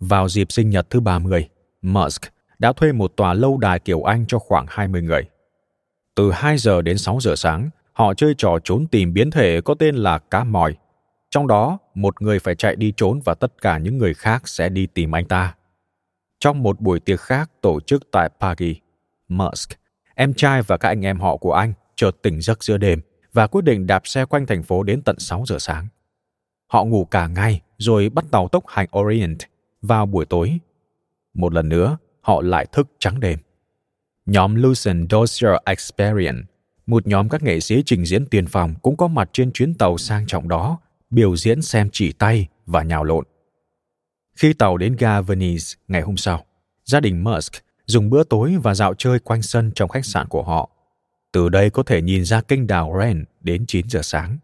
[0.00, 1.48] Vào dịp sinh nhật thứ 30,
[1.82, 2.22] Musk
[2.58, 5.22] đã thuê một tòa lâu đài kiểu Anh cho khoảng 20 người.
[6.18, 9.74] Từ 2 giờ đến 6 giờ sáng, họ chơi trò trốn tìm biến thể có
[9.74, 10.76] tên là cá mòi.
[11.30, 14.68] Trong đó, một người phải chạy đi trốn và tất cả những người khác sẽ
[14.68, 15.54] đi tìm anh ta.
[16.40, 18.76] Trong một buổi tiệc khác tổ chức tại Paris
[19.28, 19.70] Musk,
[20.14, 23.00] em trai và các anh em họ của anh chợt tỉnh giấc giữa đêm
[23.32, 25.88] và quyết định đạp xe quanh thành phố đến tận 6 giờ sáng.
[26.66, 29.38] Họ ngủ cả ngày rồi bắt tàu tốc hành Orient
[29.82, 30.58] vào buổi tối.
[31.34, 33.38] Một lần nữa, họ lại thức trắng đêm.
[34.28, 36.42] Nhóm Lucent Dossier Experience,
[36.86, 39.98] một nhóm các nghệ sĩ trình diễn tiền phòng cũng có mặt trên chuyến tàu
[39.98, 40.78] sang trọng đó,
[41.10, 43.24] biểu diễn xem chỉ tay và nhào lộn.
[44.36, 46.44] Khi tàu đến ga Venice ngày hôm sau,
[46.84, 47.52] gia đình Musk
[47.86, 50.70] dùng bữa tối và dạo chơi quanh sân trong khách sạn của họ.
[51.32, 54.38] Từ đây có thể nhìn ra kênh đào Ren đến 9 giờ sáng.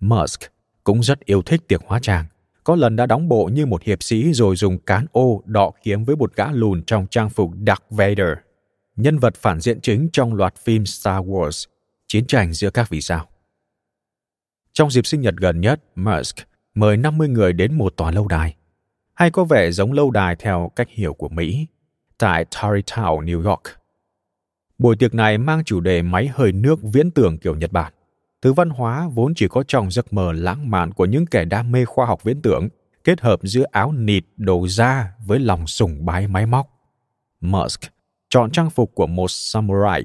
[0.00, 0.40] Musk
[0.84, 2.24] cũng rất yêu thích tiệc hóa trang.
[2.64, 6.04] Có lần đã đóng bộ như một hiệp sĩ rồi dùng cán ô đọ kiếm
[6.04, 8.28] với một gã lùn trong trang phục Darth Vader,
[8.96, 11.66] nhân vật phản diện chính trong loạt phim Star Wars,
[12.06, 13.28] chiến tranh giữa các vì sao.
[14.72, 16.36] Trong dịp sinh nhật gần nhất, Musk
[16.74, 18.56] mời 50 người đến một tòa lâu đài,
[19.14, 21.66] hay có vẻ giống lâu đài theo cách hiểu của Mỹ,
[22.18, 23.62] tại Tarrytown, New York.
[24.78, 27.92] Buổi tiệc này mang chủ đề máy hơi nước viễn tưởng kiểu Nhật Bản.
[28.42, 31.72] Thứ văn hóa vốn chỉ có trong giấc mơ lãng mạn của những kẻ đam
[31.72, 32.68] mê khoa học viễn tưởng,
[33.04, 36.66] kết hợp giữa áo nịt đồ da với lòng sùng bái máy móc.
[37.40, 37.80] Musk
[38.32, 40.02] chọn trang phục của một samurai,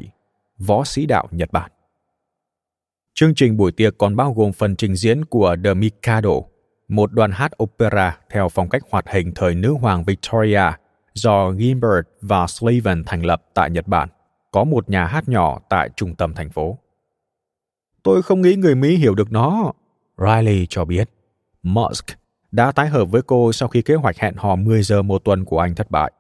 [0.58, 1.72] võ sĩ đạo Nhật Bản.
[3.14, 6.30] Chương trình buổi tiệc còn bao gồm phần trình diễn của The Mikado,
[6.88, 10.62] một đoàn hát opera theo phong cách hoạt hình thời nữ hoàng Victoria
[11.14, 14.10] do Gimbert và slaven thành lập tại Nhật Bản,
[14.52, 16.78] có một nhà hát nhỏ tại trung tâm thành phố.
[18.04, 19.72] Tôi không nghĩ người Mỹ hiểu được nó,
[20.18, 21.10] Riley cho biết.
[21.64, 22.06] Musk
[22.52, 25.46] đã tái hợp với cô sau khi kế hoạch hẹn hò 10 giờ một tuần
[25.46, 26.12] của anh thất bại.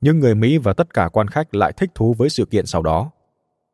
[0.00, 2.82] Nhưng người Mỹ và tất cả quan khách lại thích thú với sự kiện sau
[2.82, 3.10] đó.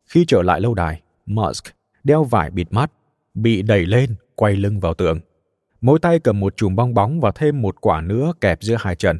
[0.06, 1.64] Khi trở lại lâu đài, Musk
[2.04, 2.92] đeo vải bịt mắt,
[3.34, 5.20] bị đẩy lên, quay lưng vào tường.
[5.80, 8.96] Mỗi tay cầm một chùm bong bóng và thêm một quả nữa kẹp giữa hai
[8.96, 9.18] chân.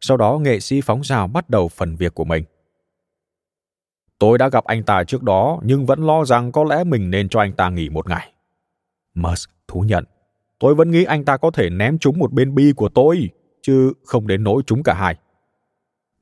[0.00, 2.44] Sau đó nghệ sĩ phóng rào bắt đầu phần việc của mình.
[4.18, 7.28] Tôi đã gặp anh ta trước đó nhưng vẫn lo rằng có lẽ mình nên
[7.28, 8.32] cho anh ta nghỉ một ngày.
[9.14, 10.04] Musk thú nhận.
[10.58, 13.30] Tôi vẫn nghĩ anh ta có thể ném chúng một bên bi của tôi,
[13.62, 15.16] chứ không đến nỗi chúng cả hai.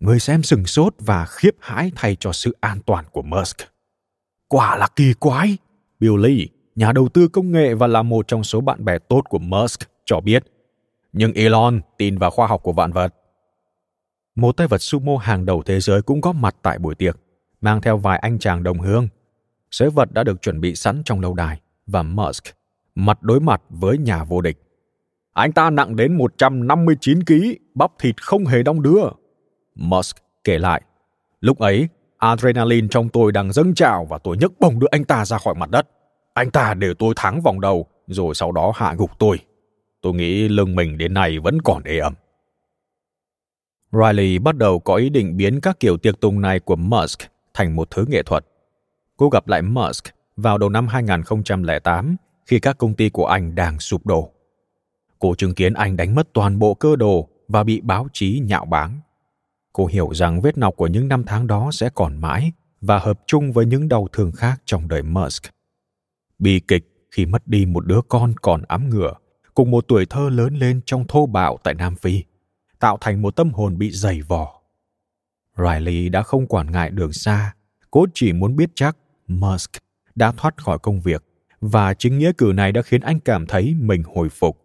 [0.07, 3.57] Người xem sừng sốt và khiếp hãi thay cho sự an toàn của Musk.
[4.49, 5.57] Quả là kỳ quái.
[6.01, 6.47] Bill Lee,
[6.77, 9.81] nhà đầu tư công nghệ và là một trong số bạn bè tốt của Musk,
[10.05, 10.45] cho biết.
[11.13, 13.15] Nhưng Elon tin vào khoa học của vạn vật.
[14.35, 17.17] Một tay vật sumo hàng đầu thế giới cũng có mặt tại buổi tiệc,
[17.61, 19.09] mang theo vài anh chàng đồng hương.
[19.71, 22.45] Sới vật đã được chuẩn bị sẵn trong lâu đài và Musk
[22.95, 24.59] mặt đối mặt với nhà vô địch.
[25.33, 27.35] Anh ta nặng đến 159 kg,
[27.75, 29.11] bắp thịt không hề đong đưa.
[29.77, 30.83] Musk kể lại,
[31.41, 35.25] lúc ấy adrenaline trong tôi đang dâng trào và tôi nhấc bổng đưa anh ta
[35.25, 35.89] ra khỏi mặt đất.
[36.35, 39.39] Anh ta để tôi thắng vòng đầu, rồi sau đó hạ gục tôi.
[40.01, 42.15] Tôi nghĩ lưng mình đến nay vẫn còn ê ẩm.
[43.93, 47.19] Riley bắt đầu có ý định biến các kiểu tiệc tùng này của Musk
[47.55, 48.47] thành một thứ nghệ thuật.
[49.17, 50.05] Cô gặp lại Musk
[50.37, 52.17] vào đầu năm 2008
[52.47, 54.33] khi các công ty của anh đang sụp đổ.
[55.19, 58.65] Cô chứng kiến anh đánh mất toàn bộ cơ đồ và bị báo chí nhạo
[58.65, 59.01] báng.
[59.77, 63.21] Cô hiểu rằng vết nọc của những năm tháng đó sẽ còn mãi và hợp
[63.27, 65.43] chung với những đau thương khác trong đời Musk.
[66.39, 69.15] Bi kịch khi mất đi một đứa con còn ấm ngựa,
[69.55, 72.25] cùng một tuổi thơ lớn lên trong thô bạo tại Nam Phi,
[72.79, 74.63] tạo thành một tâm hồn bị dày vò.
[75.59, 77.55] Riley đã không quản ngại đường xa,
[77.91, 78.97] cô chỉ muốn biết chắc
[79.27, 79.71] Musk
[80.15, 81.25] đã thoát khỏi công việc
[81.61, 84.59] và chính nghĩa cử này đã khiến anh cảm thấy mình hồi phục,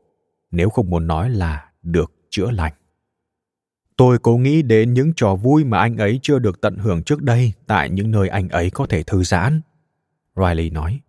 [0.51, 2.73] nếu không muốn nói là được chữa lành.
[4.01, 7.21] Tôi cố nghĩ đến những trò vui mà anh ấy chưa được tận hưởng trước
[7.21, 9.61] đây tại những nơi anh ấy có thể thư giãn.
[10.35, 10.99] Riley nói,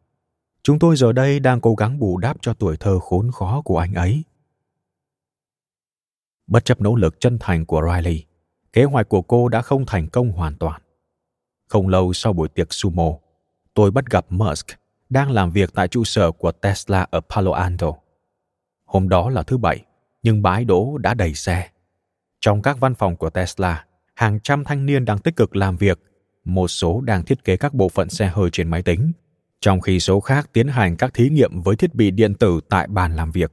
[0.63, 3.79] chúng tôi giờ đây đang cố gắng bù đắp cho tuổi thơ khốn khó của
[3.79, 4.23] anh ấy.
[6.47, 8.25] Bất chấp nỗ lực chân thành của Riley,
[8.73, 10.83] kế hoạch của cô đã không thành công hoàn toàn.
[11.69, 13.13] Không lâu sau buổi tiệc sumo,
[13.75, 14.67] tôi bắt gặp Musk
[15.09, 17.93] đang làm việc tại trụ sở của Tesla ở Palo Alto.
[18.85, 19.85] Hôm đó là thứ bảy,
[20.23, 21.69] nhưng bãi đỗ đã đầy xe.
[22.43, 23.85] Trong các văn phòng của Tesla,
[24.15, 25.99] hàng trăm thanh niên đang tích cực làm việc,
[26.45, 29.13] một số đang thiết kế các bộ phận xe hơi trên máy tính,
[29.61, 32.87] trong khi số khác tiến hành các thí nghiệm với thiết bị điện tử tại
[32.87, 33.53] bàn làm việc.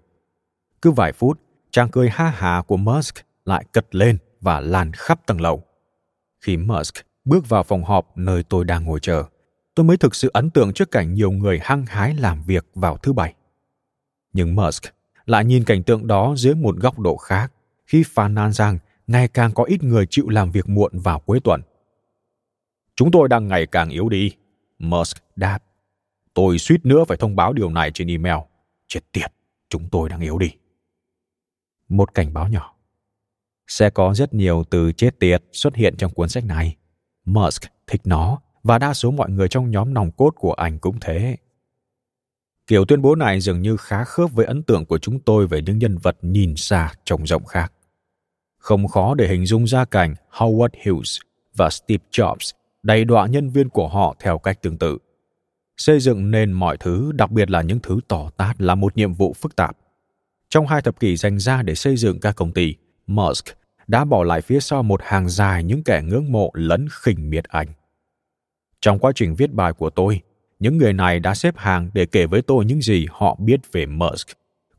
[0.82, 1.40] Cứ vài phút,
[1.72, 3.16] trang cười ha hả của Musk
[3.46, 5.64] lại cất lên và lan khắp tầng lầu.
[6.42, 9.24] Khi Musk bước vào phòng họp nơi tôi đang ngồi chờ,
[9.76, 12.98] tôi mới thực sự ấn tượng trước cảnh nhiều người hăng hái làm việc vào
[12.98, 13.34] thứ bảy.
[14.34, 14.84] Nhưng Musk
[15.26, 17.52] lại nhìn cảnh tượng đó dưới một góc độ khác
[17.90, 18.78] khi phàn nàn rằng
[19.08, 21.62] ngày càng có ít người chịu làm việc muộn vào cuối tuần.
[22.96, 24.32] Chúng tôi đang ngày càng yếu đi,
[24.80, 25.60] Musk đáp.
[26.34, 28.38] Tôi suýt nữa phải thông báo điều này trên email.
[28.88, 29.34] Chết tiệt,
[29.70, 30.52] chúng tôi đang yếu đi.
[31.90, 32.76] Một cảnh báo nhỏ.
[33.68, 36.76] Sẽ có rất nhiều từ chết tiệt xuất hiện trong cuốn sách này.
[37.26, 41.00] Musk thích nó và đa số mọi người trong nhóm nòng cốt của anh cũng
[41.02, 41.38] thế.
[42.68, 45.62] Kiểu tuyên bố này dường như khá khớp với ấn tượng của chúng tôi về
[45.62, 47.74] những nhân vật nhìn xa trông rộng khác.
[48.60, 51.20] Không khó để hình dung ra cảnh Howard Hughes
[51.56, 52.52] và Steve Jobs
[52.84, 54.98] đầy đọa nhân viên của họ theo cách tương tự.
[55.78, 59.14] xây dựng nên mọi thứ, đặc biệt là những thứ tỏ tát là một nhiệm
[59.14, 59.78] vụ phức tạp.
[60.50, 62.76] Trong hai thập kỷ dành ra để xây dựng các công ty,
[63.08, 63.46] Musk
[63.88, 67.44] đã bỏ lại phía sau một hàng dài những kẻ ngưỡng mộ lẫn khinh miệt
[67.44, 67.68] anh.
[68.82, 70.22] Trong quá trình viết bài của tôi,
[70.60, 73.86] những người này đã xếp hàng để kể với tôi những gì họ biết về
[73.86, 74.28] Musk,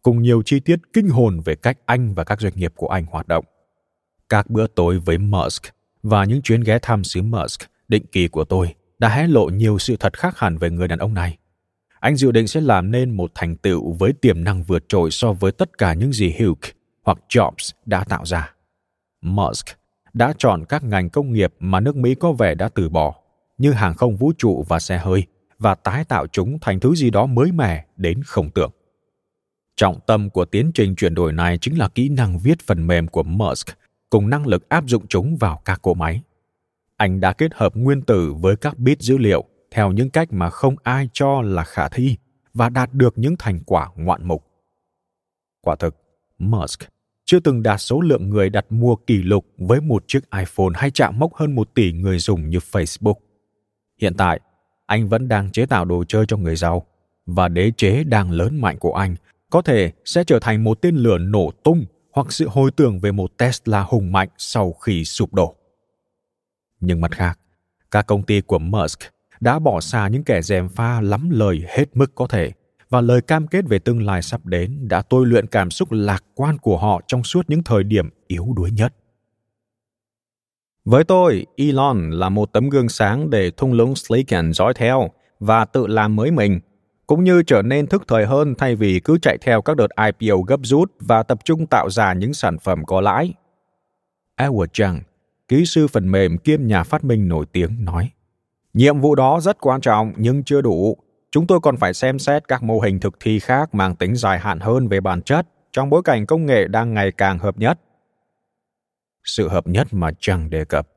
[0.02, 3.06] cùng nhiều chi tiết kinh hồn về cách anh và các doanh nghiệp của anh
[3.10, 3.44] hoạt động.
[4.30, 5.62] Các bữa tối với Musk
[6.02, 9.78] và những chuyến ghé thăm xứ Musk định kỳ của tôi đã hé lộ nhiều
[9.78, 11.38] sự thật khác hẳn về người đàn ông này.
[12.00, 15.32] Anh dự định sẽ làm nên một thành tựu với tiềm năng vượt trội so
[15.32, 16.58] với tất cả những gì Hugh
[17.02, 18.54] hoặc Jobs đã tạo ra.
[19.22, 19.66] Musk
[20.12, 23.14] đã chọn các ngành công nghiệp mà nước Mỹ có vẻ đã từ bỏ,
[23.58, 25.26] như hàng không vũ trụ và xe hơi,
[25.58, 28.70] và tái tạo chúng thành thứ gì đó mới mẻ đến không tưởng.
[29.76, 33.08] Trọng tâm của tiến trình chuyển đổi này chính là kỹ năng viết phần mềm
[33.08, 33.68] của Musk
[34.10, 36.22] cùng năng lực áp dụng chúng vào các cỗ máy.
[36.96, 40.50] Anh đã kết hợp nguyên tử với các bit dữ liệu theo những cách mà
[40.50, 42.16] không ai cho là khả thi
[42.54, 44.46] và đạt được những thành quả ngoạn mục.
[45.60, 45.96] Quả thực,
[46.38, 46.80] Musk
[47.24, 50.90] chưa từng đạt số lượng người đặt mua kỷ lục với một chiếc iPhone hay
[50.90, 53.14] chạm mốc hơn một tỷ người dùng như Facebook.
[54.00, 54.40] Hiện tại,
[54.86, 56.86] anh vẫn đang chế tạo đồ chơi cho người giàu
[57.26, 59.16] và đế chế đang lớn mạnh của anh
[59.50, 63.12] có thể sẽ trở thành một tên lửa nổ tung hoặc sự hồi tưởng về
[63.12, 65.56] một Tesla hùng mạnh sau khi sụp đổ.
[66.80, 67.38] Nhưng mặt khác,
[67.90, 68.98] các công ty của Musk
[69.40, 72.52] đã bỏ xa những kẻ dèm pha lắm lời hết mức có thể
[72.90, 76.24] và lời cam kết về tương lai sắp đến đã tôi luyện cảm xúc lạc
[76.34, 78.94] quan của họ trong suốt những thời điểm yếu đuối nhất.
[80.84, 85.64] Với tôi, Elon là một tấm gương sáng để thung lũng Silicon dõi theo và
[85.64, 86.60] tự làm mới mình,
[87.10, 89.86] cũng như trở nên thức thời hơn thay vì cứ chạy theo các đợt
[90.20, 93.34] IPO gấp rút và tập trung tạo ra những sản phẩm có lãi.
[94.40, 95.00] Edward Chang,
[95.48, 98.10] kỹ sư phần mềm kiêm nhà phát minh nổi tiếng nói,
[98.74, 100.96] Nhiệm vụ đó rất quan trọng nhưng chưa đủ.
[101.30, 104.38] Chúng tôi còn phải xem xét các mô hình thực thi khác mang tính dài
[104.38, 107.80] hạn hơn về bản chất trong bối cảnh công nghệ đang ngày càng hợp nhất
[109.24, 110.88] sự hợp nhất mà Chang đề cập,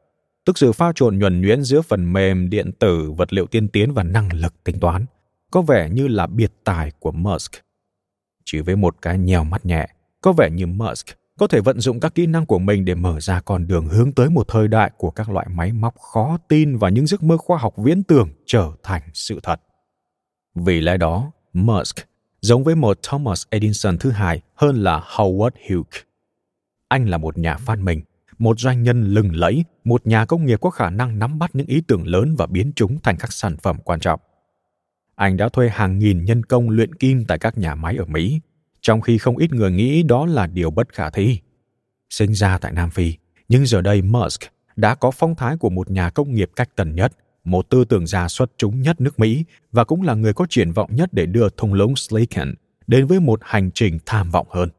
[0.46, 3.94] tức sự pha trộn nhuần nhuyễn giữa phần mềm, điện tử, vật liệu tiên tiến
[3.94, 5.06] và năng lực tính toán,
[5.54, 7.52] có vẻ như là biệt tài của Musk.
[8.46, 9.88] Chỉ với một cái nhèo mắt nhẹ,
[10.22, 11.08] có vẻ như Musk
[11.40, 14.12] có thể vận dụng các kỹ năng của mình để mở ra con đường hướng
[14.12, 17.38] tới một thời đại của các loại máy móc khó tin và những giấc mơ
[17.38, 19.62] khoa học viễn tưởng trở thành sự thật.
[20.56, 21.96] Vì lẽ đó, Musk
[22.42, 26.04] giống với một Thomas Edison thứ hai hơn là Howard Hughes.
[26.88, 28.02] Anh là một nhà phát minh,
[28.38, 31.68] một doanh nhân lừng lẫy, một nhà công nghiệp có khả năng nắm bắt những
[31.68, 34.20] ý tưởng lớn và biến chúng thành các sản phẩm quan trọng.
[35.16, 38.40] Anh đã thuê hàng nghìn nhân công luyện kim tại các nhà máy ở Mỹ,
[38.82, 41.40] trong khi không ít người nghĩ đó là điều bất khả thi.
[42.10, 43.14] Sinh ra tại Nam Phi,
[43.50, 44.42] nhưng giờ đây Musk
[44.76, 47.12] đã có phong thái của một nhà công nghiệp cách tần nhất,
[47.44, 50.72] một tư tưởng gia xuất chúng nhất nước Mỹ và cũng là người có triển
[50.72, 52.54] vọng nhất để đưa thung lũng Silicon
[52.88, 54.70] đến với một hành trình tham vọng hơn.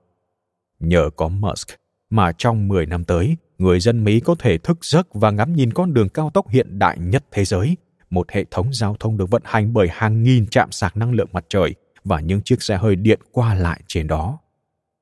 [0.80, 1.68] Nhờ có Musk
[2.11, 5.72] mà trong 10 năm tới, người dân Mỹ có thể thức giấc và ngắm nhìn
[5.72, 7.76] con đường cao tốc hiện đại nhất thế giới,
[8.14, 11.28] một hệ thống giao thông được vận hành bởi hàng nghìn trạm sạc năng lượng
[11.32, 14.38] mặt trời và những chiếc xe hơi điện qua lại trên đó.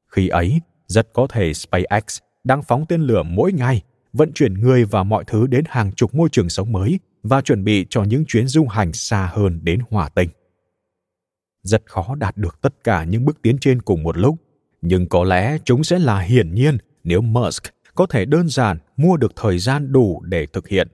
[0.09, 3.83] Khi ấy, rất có thể SpaceX đang phóng tên lửa mỗi ngày,
[4.13, 7.65] vận chuyển người và mọi thứ đến hàng chục môi trường sống mới và chuẩn
[7.65, 10.29] bị cho những chuyến du hành xa hơn đến hỏa tinh.
[11.63, 14.37] Rất khó đạt được tất cả những bước tiến trên cùng một lúc,
[14.83, 17.63] nhưng có lẽ chúng sẽ là hiển nhiên nếu Musk
[17.95, 20.89] có thể đơn giản mua được thời gian đủ để thực hiện.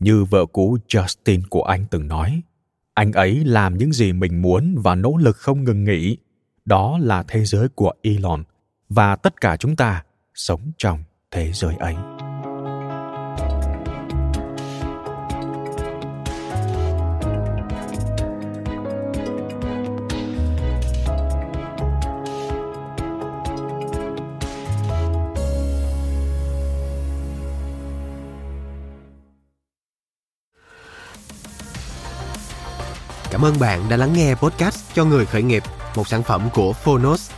[0.00, 2.42] Như vợ cũ Justin của anh từng nói,
[2.94, 6.16] anh ấy làm những gì mình muốn và nỗ lực không ngừng nghỉ.
[6.64, 8.44] Đó là thế giới của Elon
[8.88, 12.13] và tất cả chúng ta sống trong thế giới ấy.
[33.44, 35.62] Cảm ơn bạn đã lắng nghe podcast cho người khởi nghiệp,
[35.94, 37.30] một sản phẩm của Phonos.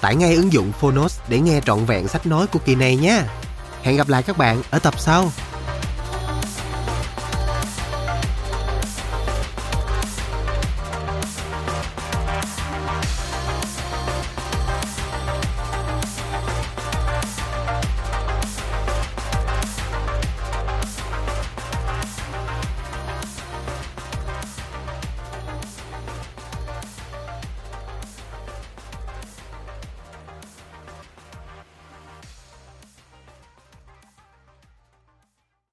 [0.00, 3.22] Tải ngay ứng dụng Phonos để nghe trọn vẹn sách nói của kỳ này nhé.
[3.82, 5.32] Hẹn gặp lại các bạn ở tập sau.